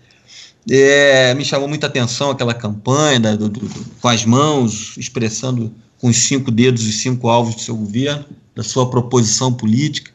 [0.69, 6.07] É, me chamou muita atenção aquela campanha da, do, do, com as mãos, expressando com
[6.07, 10.11] os cinco dedos e cinco alvos do seu governo, da sua proposição política.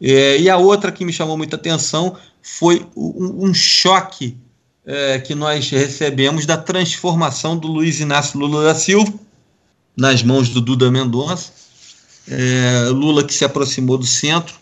[0.00, 4.36] É, e a outra que me chamou muita atenção foi um, um choque
[4.84, 9.12] é, que nós recebemos da transformação do Luiz Inácio Lula da Silva
[9.96, 11.50] nas mãos do Duda Mendonça.
[12.28, 14.54] É, Lula que se aproximou do centro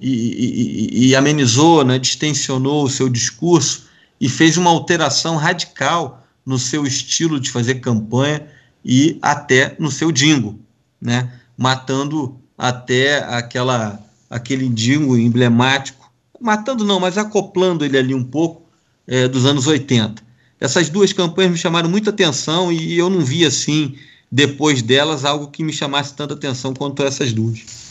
[0.00, 3.87] e, e, e amenizou, né, distensionou o seu discurso
[4.20, 8.46] e fez uma alteração radical no seu estilo de fazer campanha
[8.84, 10.58] e até no seu dingo,
[11.00, 11.32] né?
[11.56, 16.10] matando até aquela aquele dingo emblemático,
[16.40, 18.68] matando não, mas acoplando ele ali um pouco
[19.06, 20.22] é, dos anos 80.
[20.60, 23.96] Essas duas campanhas me chamaram muita atenção e eu não vi assim,
[24.30, 27.87] depois delas, algo que me chamasse tanta atenção quanto essas duas.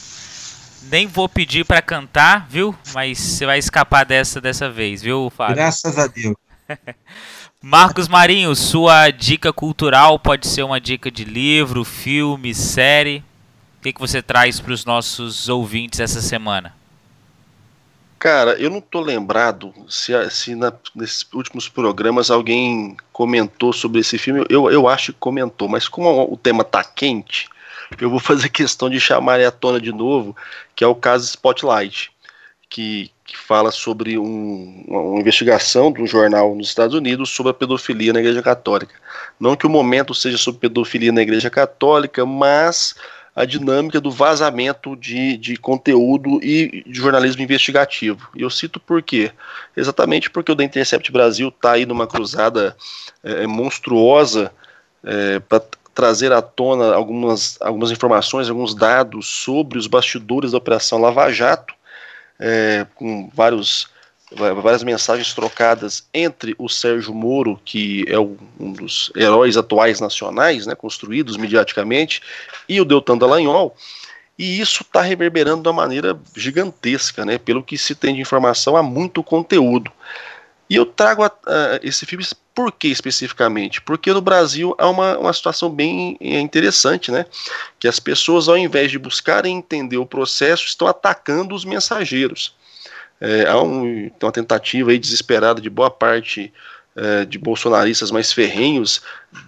[0.90, 2.76] Nem vou pedir para cantar, viu?
[2.94, 5.56] Mas você vai escapar dessa dessa vez, viu, Fábio?
[5.56, 6.36] Graças a Deus.
[7.62, 13.24] Marcos Marinho, sua dica cultural pode ser uma dica de livro, filme, série.
[13.80, 16.74] O que, que você traz para os nossos ouvintes essa semana?
[18.20, 24.18] Cara, eu não tô lembrado se, se na, nesses últimos programas alguém comentou sobre esse
[24.18, 24.46] filme.
[24.50, 27.48] Eu, eu acho que comentou, mas como o tema tá quente,
[28.00, 30.36] eu vou fazer questão de chamar à tona de novo,
[30.76, 32.12] que é o caso Spotlight,
[32.70, 37.54] que, que fala sobre um, uma investigação de um jornal nos Estados Unidos sobre a
[37.54, 38.94] pedofilia na Igreja Católica.
[39.40, 42.96] Não que o momento seja sobre pedofilia na Igreja Católica, mas
[43.38, 48.28] a dinâmica do vazamento de, de conteúdo e de jornalismo investigativo.
[48.36, 49.32] E eu cito por quê?
[49.76, 52.76] Exatamente porque o The Intercept Brasil está aí numa cruzada
[53.24, 54.52] é, monstruosa
[55.04, 55.62] é, para
[55.98, 61.74] trazer à tona algumas, algumas informações, alguns dados sobre os bastidores da Operação Lava Jato,
[62.40, 63.88] é, com vários,
[64.32, 70.76] várias mensagens trocadas entre o Sérgio Moro, que é um dos heróis atuais nacionais, né,
[70.76, 72.22] construídos mediaticamente,
[72.70, 73.76] e o Deltan Dallagnol,
[74.38, 78.78] e isso está reverberando de uma maneira gigantesca, né, pelo que se tem de informação,
[78.78, 79.92] há muito conteúdo.
[80.70, 83.82] E eu trago a, a, esse filme por que especificamente?
[83.82, 87.26] Porque no Brasil há uma, uma situação bem é, interessante, né?
[87.80, 92.56] Que as pessoas, ao invés de buscarem entender o processo, estão atacando os mensageiros.
[93.22, 96.54] É, há um, uma tentativa aí desesperada de boa parte
[96.96, 99.02] é, de bolsonaristas mais ferrenhos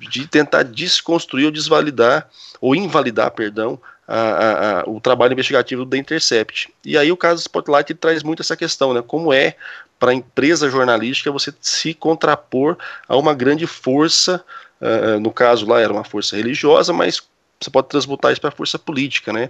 [0.09, 2.29] de tentar desconstruir ou desvalidar,
[2.61, 6.71] ou invalidar, perdão, a, a, o trabalho investigativo da Intercept.
[6.83, 9.03] E aí o caso Spotlight traz muito essa questão, né?
[9.05, 9.55] Como é
[9.99, 12.77] para a empresa jornalística você se contrapor
[13.07, 14.43] a uma grande força,
[14.81, 17.21] uh, no caso lá era uma força religiosa, mas
[17.59, 19.49] você pode transmutar isso para força política, né?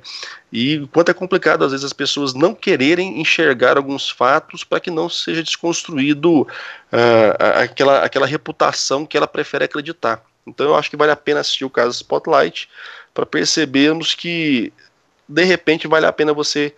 [0.52, 4.90] E quanto é complicado às vezes as pessoas não quererem enxergar alguns fatos para que
[4.90, 10.24] não seja desconstruído uh, aquela, aquela reputação que ela prefere acreditar.
[10.48, 12.68] Então eu acho que vale a pena assistir o caso Spotlight
[13.14, 14.74] para percebermos que
[15.28, 16.74] de repente vale a pena você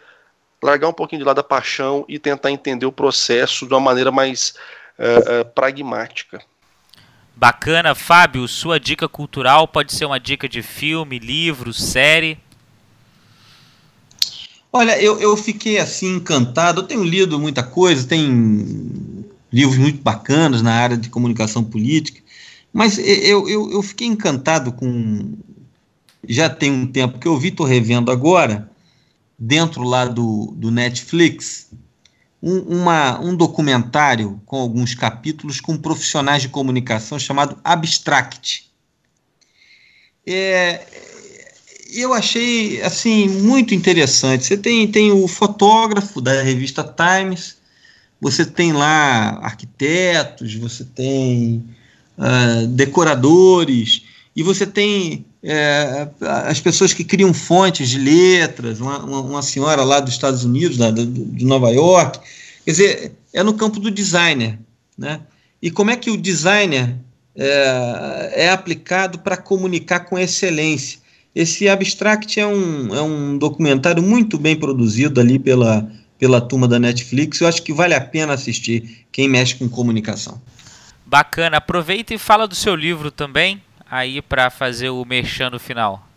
[0.61, 4.11] largar um pouquinho de lado a paixão e tentar entender o processo de uma maneira
[4.11, 4.53] mais
[4.99, 6.41] uh, uh, pragmática.
[7.35, 8.47] Bacana, Fábio.
[8.47, 12.37] Sua dica cultural pode ser uma dica de filme, livro, série.
[14.71, 16.81] Olha, eu, eu fiquei assim encantado.
[16.81, 22.21] Eu tenho lido muita coisa, tem livros muito bacanas na área de comunicação política,
[22.71, 25.33] mas eu, eu, eu fiquei encantado com
[26.27, 28.70] já tem um tempo que eu vi, estou revendo agora,
[29.43, 31.71] dentro lá do, do Netflix,
[32.43, 38.69] um, uma, um documentário com alguns capítulos com profissionais de comunicação chamado Abstract.
[40.27, 40.85] É,
[41.91, 44.45] eu achei assim muito interessante.
[44.45, 47.57] Você tem, tem o fotógrafo da revista Times,
[48.21, 51.65] você tem lá arquitetos, você tem
[52.15, 54.03] uh, decoradores,
[54.35, 59.99] e você tem é, as pessoas que criam fontes de letras, uma, uma, senhora lá
[59.99, 62.19] dos Estados Unidos, da, de Nova York.
[62.63, 64.59] Quer dizer, é no campo do designer.
[64.97, 65.19] Né?
[65.61, 66.95] E como é que o designer
[67.35, 70.99] é, é aplicado para comunicar com excelência?
[71.33, 75.89] Esse Abstract é um, é um documentário muito bem produzido ali pela,
[76.19, 77.39] pela turma da Netflix.
[77.39, 80.41] Eu acho que vale a pena assistir quem mexe com comunicação.
[81.05, 81.57] Bacana.
[81.57, 83.61] Aproveita e fala do seu livro também,
[83.91, 86.07] aí para fazer o merchan no final?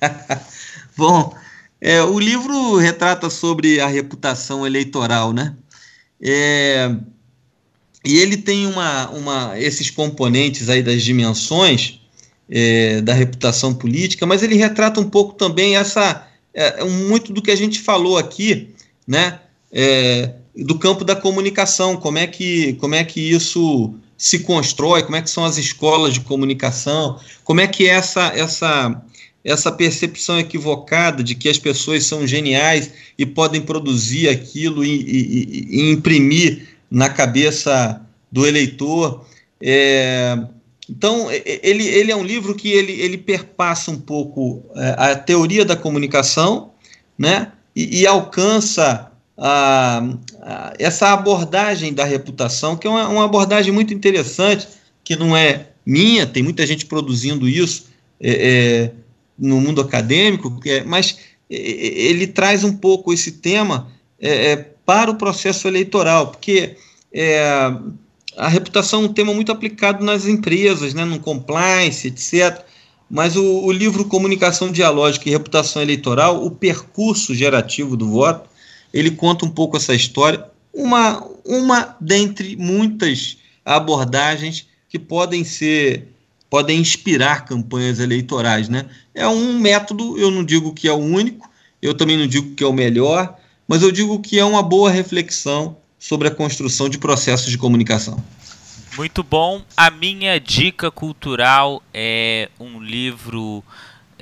[0.96, 1.36] Bom,
[1.80, 5.56] é, o livro retrata sobre a reputação eleitoral, né?
[6.22, 6.94] É,
[8.04, 12.00] e ele tem uma, uma, esses componentes aí das dimensões
[12.48, 17.50] é, da reputação política, mas ele retrata um pouco também essa é, muito do que
[17.50, 18.72] a gente falou aqui,
[19.04, 19.40] né?
[19.72, 25.16] É, do campo da comunicação, como é que, como é que isso se constrói, como
[25.16, 29.02] é que são as escolas de comunicação, como é que é essa, essa,
[29.42, 35.66] essa percepção equivocada de que as pessoas são geniais e podem produzir aquilo e, e,
[35.70, 38.00] e imprimir na cabeça
[38.30, 39.26] do eleitor.
[39.60, 40.38] É,
[40.88, 45.64] então, ele, ele é um livro que ele, ele perpassa um pouco é, a teoria
[45.64, 46.70] da comunicação
[47.18, 50.02] né, e, e alcança a,
[50.40, 54.68] a, essa abordagem da reputação, que é uma, uma, abordagem muito interessante,
[55.02, 57.86] que não é minha, tem muita gente produzindo isso
[58.20, 58.92] é, é,
[59.38, 61.18] no mundo acadêmico, é, mas
[61.50, 64.56] é, ele traz um pouco esse tema é, é,
[64.86, 66.76] para o processo eleitoral, porque
[68.36, 72.64] a reputação é um tema muito aplicado nas empresas, né, no compliance, etc.
[73.10, 78.48] Mas o, o livro Comunicação Dialógica e Reputação Eleitoral, o percurso gerativo do voto,
[78.92, 86.08] ele conta um pouco essa história, uma, uma dentre muitas abordagens que podem ser
[86.50, 88.84] podem inspirar campanhas eleitorais, né?
[89.14, 91.48] É um método, eu não digo que é o único,
[91.80, 94.90] eu também não digo que é o melhor, mas eu digo que é uma boa
[94.90, 98.22] reflexão sobre a construção de processos de comunicação.
[98.98, 99.62] Muito bom.
[99.74, 103.64] A minha dica cultural é um livro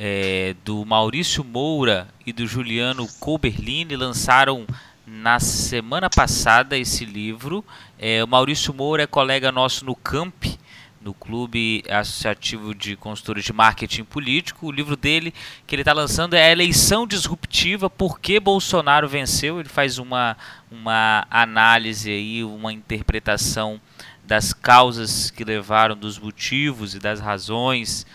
[0.03, 4.66] é, do Maurício Moura e do Juliano Colberlini lançaram
[5.07, 7.62] na semana passada esse livro.
[7.98, 10.59] É, o Maurício Moura é colega nosso no CAMP,
[11.03, 14.68] no Clube Associativo de Consultores de Marketing Político.
[14.68, 15.34] O livro dele
[15.66, 19.61] que ele está lançando é a Eleição Disruptiva, Por que Bolsonaro Venceu.
[19.61, 20.34] Ele faz uma,
[20.70, 23.78] uma análise aí, uma interpretação
[24.24, 28.07] das causas que levaram, dos motivos e das razões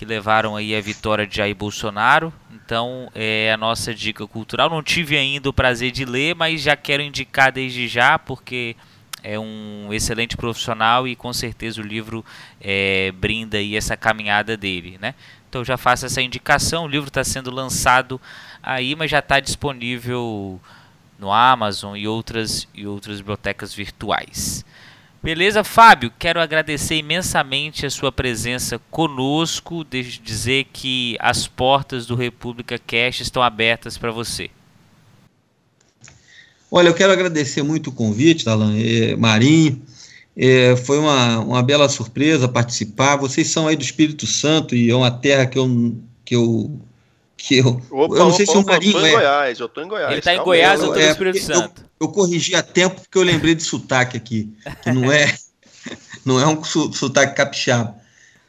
[0.00, 2.32] que levaram aí a vitória de Jair Bolsonaro.
[2.50, 4.70] Então é a nossa dica cultural.
[4.70, 8.74] Não tive ainda o prazer de ler, mas já quero indicar desde já, porque
[9.22, 12.24] é um excelente profissional e com certeza o livro
[12.62, 15.14] é, brinda aí essa caminhada dele, né?
[15.50, 16.84] Então já faço essa indicação.
[16.84, 18.18] O livro está sendo lançado
[18.62, 20.58] aí, mas já está disponível
[21.18, 24.64] no Amazon e outras e outras bibliotecas virtuais.
[25.22, 26.10] Beleza, Fábio?
[26.18, 29.84] Quero agradecer imensamente a sua presença conosco.
[29.84, 34.50] Deixe de dizer que as portas do República Cash estão abertas para você.
[36.70, 38.72] Olha, eu quero agradecer muito o convite, Alan,
[39.18, 39.82] Marinho.
[40.34, 43.16] É, foi uma, uma bela surpresa participar.
[43.16, 46.80] Vocês são aí do Espírito Santo e é uma terra que eu, que eu
[47.40, 49.12] que eu, opa, eu não sei opa, se o Marinho eu tô em é.
[49.12, 50.12] Goiás, eu tô em Goiás.
[50.12, 51.82] Ele tá em Goiás, eu tô no é, Espírito Santo.
[51.98, 55.34] Eu, eu, corrigi a tempo porque eu lembrei de sotaque aqui, que não é
[56.24, 57.98] não é um sotaque capixaba.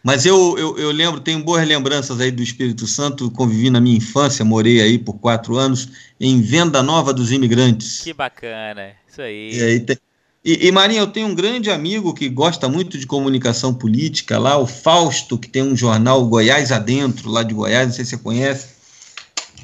[0.04, 3.98] Mas eu, eu, eu lembro, tenho boas lembranças aí do Espírito Santo, convivi na minha
[3.98, 5.90] infância, morei aí por quatro anos
[6.20, 8.02] em Venda Nova dos Imigrantes.
[8.02, 9.54] Que bacana, isso aí.
[9.54, 9.98] E, aí tem,
[10.44, 14.58] e, e Marinha, eu tenho um grande amigo que gosta muito de comunicação política lá,
[14.58, 18.18] o Fausto, que tem um jornal Goiás Adentro, lá de Goiás, não sei se você
[18.18, 18.81] conhece.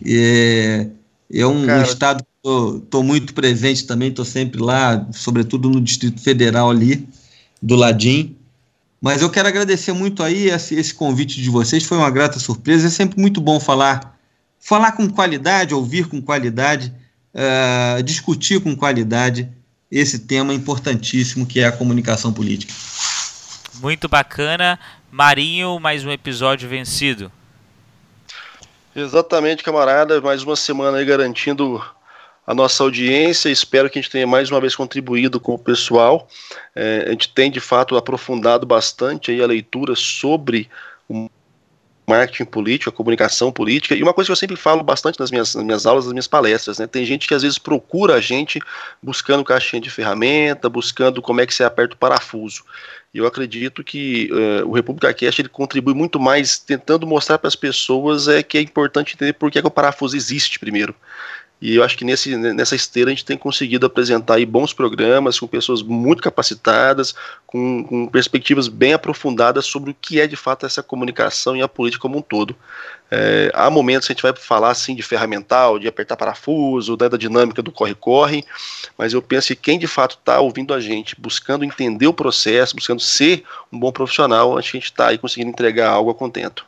[0.05, 0.87] É,
[1.31, 2.49] é um, um estado que
[2.83, 7.07] estou muito presente também, estou sempre lá, sobretudo no Distrito Federal ali,
[7.61, 8.35] do ladinho.
[9.01, 12.87] Mas eu quero agradecer muito aí esse, esse convite de vocês, foi uma grata surpresa.
[12.87, 14.17] É sempre muito bom falar,
[14.59, 16.93] falar com qualidade, ouvir com qualidade,
[17.33, 19.49] uh, discutir com qualidade
[19.89, 22.73] esse tema importantíssimo que é a comunicação política.
[23.81, 24.79] Muito bacana.
[25.11, 27.31] Marinho, mais um episódio vencido.
[28.97, 30.19] Exatamente, camarada.
[30.19, 31.79] Mais uma semana aí garantindo
[32.47, 33.47] a nossa audiência.
[33.47, 36.27] Espero que a gente tenha mais uma vez contribuído com o pessoal.
[36.73, 40.67] É, a gente tem de fato aprofundado bastante aí a leitura sobre
[41.07, 41.29] o
[42.09, 43.93] marketing político, a comunicação política.
[43.93, 46.27] E uma coisa que eu sempre falo bastante nas minhas, nas minhas aulas, nas minhas
[46.27, 46.87] palestras, né?
[46.87, 48.59] Tem gente que às vezes procura a gente
[49.03, 52.63] buscando caixinha de ferramenta, buscando como é que você aperta o parafuso.
[53.13, 57.55] Eu acredito que uh, o República Cast ele contribui muito mais tentando mostrar para as
[57.55, 60.93] pessoas é que é importante entender por que, é que o parafuso existe primeiro.
[61.59, 65.47] E eu acho que nesse, nessa esteira a gente tem conseguido apresentar bons programas com
[65.47, 67.15] pessoas muito capacitadas,
[67.47, 71.67] com, com, perspectivas bem aprofundadas sobre o que é de fato essa comunicação e a
[71.67, 72.55] política como um todo.
[73.09, 77.09] É, há momentos que a gente vai falar assim de ferramental, de apertar parafuso, né,
[77.09, 78.43] da dinâmica do corre-corre,
[78.95, 82.75] mas eu penso que quem de fato está ouvindo a gente, buscando entender o processo,
[82.75, 86.15] buscando ser um bom profissional, acho que a gente está aí conseguindo entregar algo a
[86.15, 86.65] contento.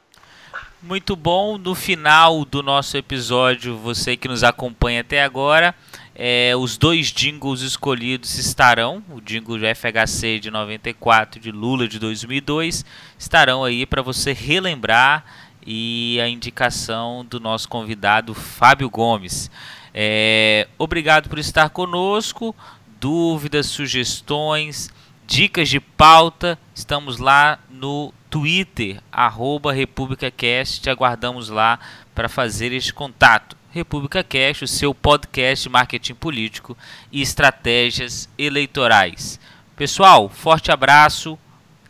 [0.81, 1.57] Muito bom.
[1.57, 5.75] No final do nosso episódio, você que nos acompanha até agora,
[6.15, 11.99] é, os dois jingles escolhidos estarão, o jingle de FHC de 94 de Lula de
[11.99, 12.85] 2002,
[13.17, 15.25] estarão aí para você relembrar
[15.67, 19.51] e a indicação do nosso convidado Fábio Gomes.
[19.93, 22.55] É, obrigado por estar conosco.
[23.01, 24.89] Dúvidas, sugestões,
[25.27, 30.81] dicas de pauta, estamos lá no Twitter, arroba RepúblicaCast.
[30.81, 31.79] Te aguardamos lá
[32.13, 33.57] para fazer este contato.
[33.71, 36.75] República Cast, o seu podcast de marketing político
[37.11, 39.39] e estratégias eleitorais.
[39.75, 41.37] Pessoal, forte abraço,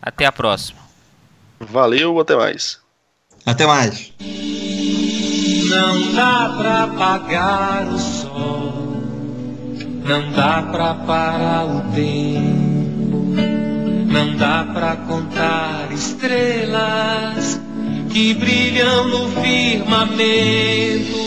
[0.02, 0.80] até a próxima.
[1.60, 2.80] Valeu, até mais.
[3.46, 4.14] Até mais.
[5.70, 9.02] Não dá pra apagar o sol,
[10.04, 12.69] não dá pra parar o tempo
[14.10, 17.62] não dá pra contar estrelas
[18.10, 20.10] que brilham no firmamento.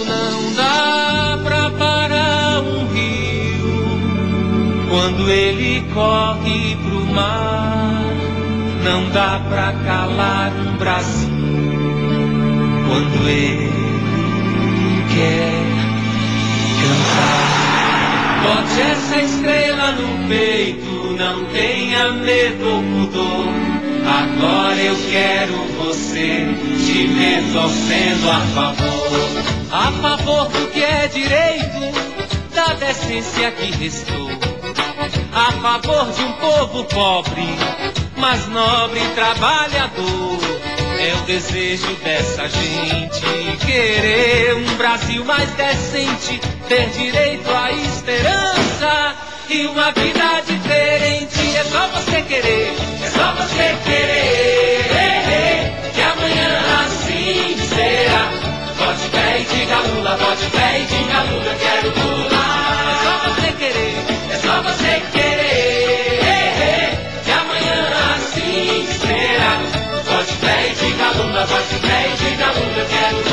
[0.05, 4.01] Não dá pra parar um rio
[4.91, 8.03] quando ele corre pro mar.
[8.85, 11.31] Não dá pra calar um Brasil
[12.89, 13.71] quando ele
[15.15, 15.63] quer
[16.81, 17.72] cantar.
[18.43, 23.47] Bote essa estrela no peito não tenha medo ou pudor.
[24.05, 26.47] Agora eu quero você
[26.85, 29.53] te ver torcendo a favor.
[29.71, 31.93] A favor do que é direito,
[32.55, 34.31] da decência que restou.
[35.33, 37.47] A favor de um povo pobre,
[38.17, 40.82] mas nobre e trabalhador.
[41.05, 49.17] É o desejo dessa gente querer um Brasil mais decente, ter direito à esperança
[49.51, 51.57] e uma vida diferente.
[51.57, 52.73] É só você querer,
[53.03, 54.73] é só você querer.
[55.93, 58.31] Que amanhã assim será.
[58.79, 62.32] Bote pé e diga Lula, bote pé e diga Lula, quero Lula.
[71.43, 73.32] Diga Lula, bote pé e diga Lula, eu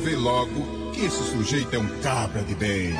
[0.00, 2.94] vê logo que esse sujeito é um cabra de bem.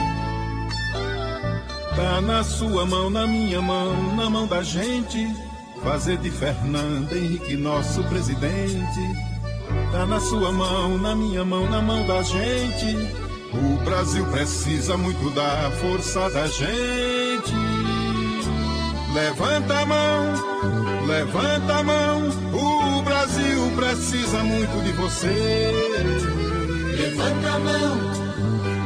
[1.97, 5.27] Tá na sua mão, na minha mão, na mão da gente
[5.83, 9.01] fazer de Fernando Henrique nosso presidente.
[9.91, 12.97] Tá na sua mão, na minha mão, na mão da gente.
[13.53, 17.55] O Brasil precisa muito da força da gente.
[19.13, 22.29] Levanta a mão, levanta a mão.
[22.53, 26.50] O Brasil precisa muito de você.
[27.01, 27.97] Levanta a mão,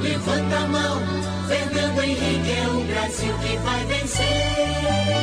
[0.00, 1.00] levanta a mão.
[1.48, 5.14] Fernando Henrique é o Brasil que vai vencer.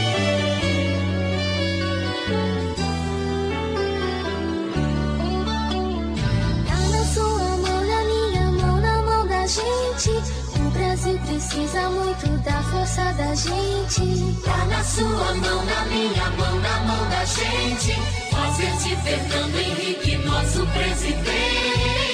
[11.25, 14.41] precisa muito da força da gente.
[14.43, 17.93] Tá na sua mão, na minha mão, na mão da gente.
[18.29, 22.10] Fazer de Fernando Henrique nosso presidente.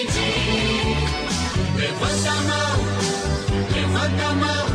[1.87, 2.75] Levanta a mão,
[3.73, 4.65] levanta a mão.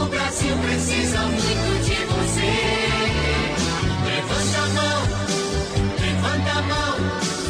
[0.00, 2.52] O Brasil precisa muito de você.
[4.06, 5.00] Levanta a mão,
[5.98, 6.94] levanta a mão.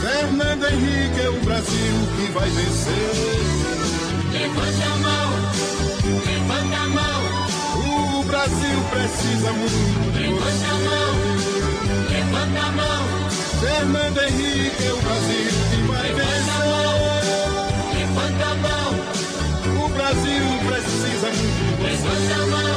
[0.00, 3.12] Fernando Henrique é o Brasil que vai vencer.
[4.32, 5.28] Levanta a mão,
[6.24, 7.20] levanta a mão.
[7.84, 10.64] O Brasil precisa muito de Levanta você.
[10.64, 11.12] a mão,
[12.08, 13.04] levanta a mão.
[13.60, 15.67] Fernando Henrique é o Brasil.
[18.28, 21.82] Levanta a mão, o Brasil precisa muito.
[21.82, 22.76] Levanta a mão,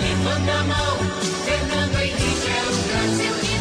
[0.00, 0.98] levanta a mão,
[1.44, 3.53] Fernando Henrique é o Brasil.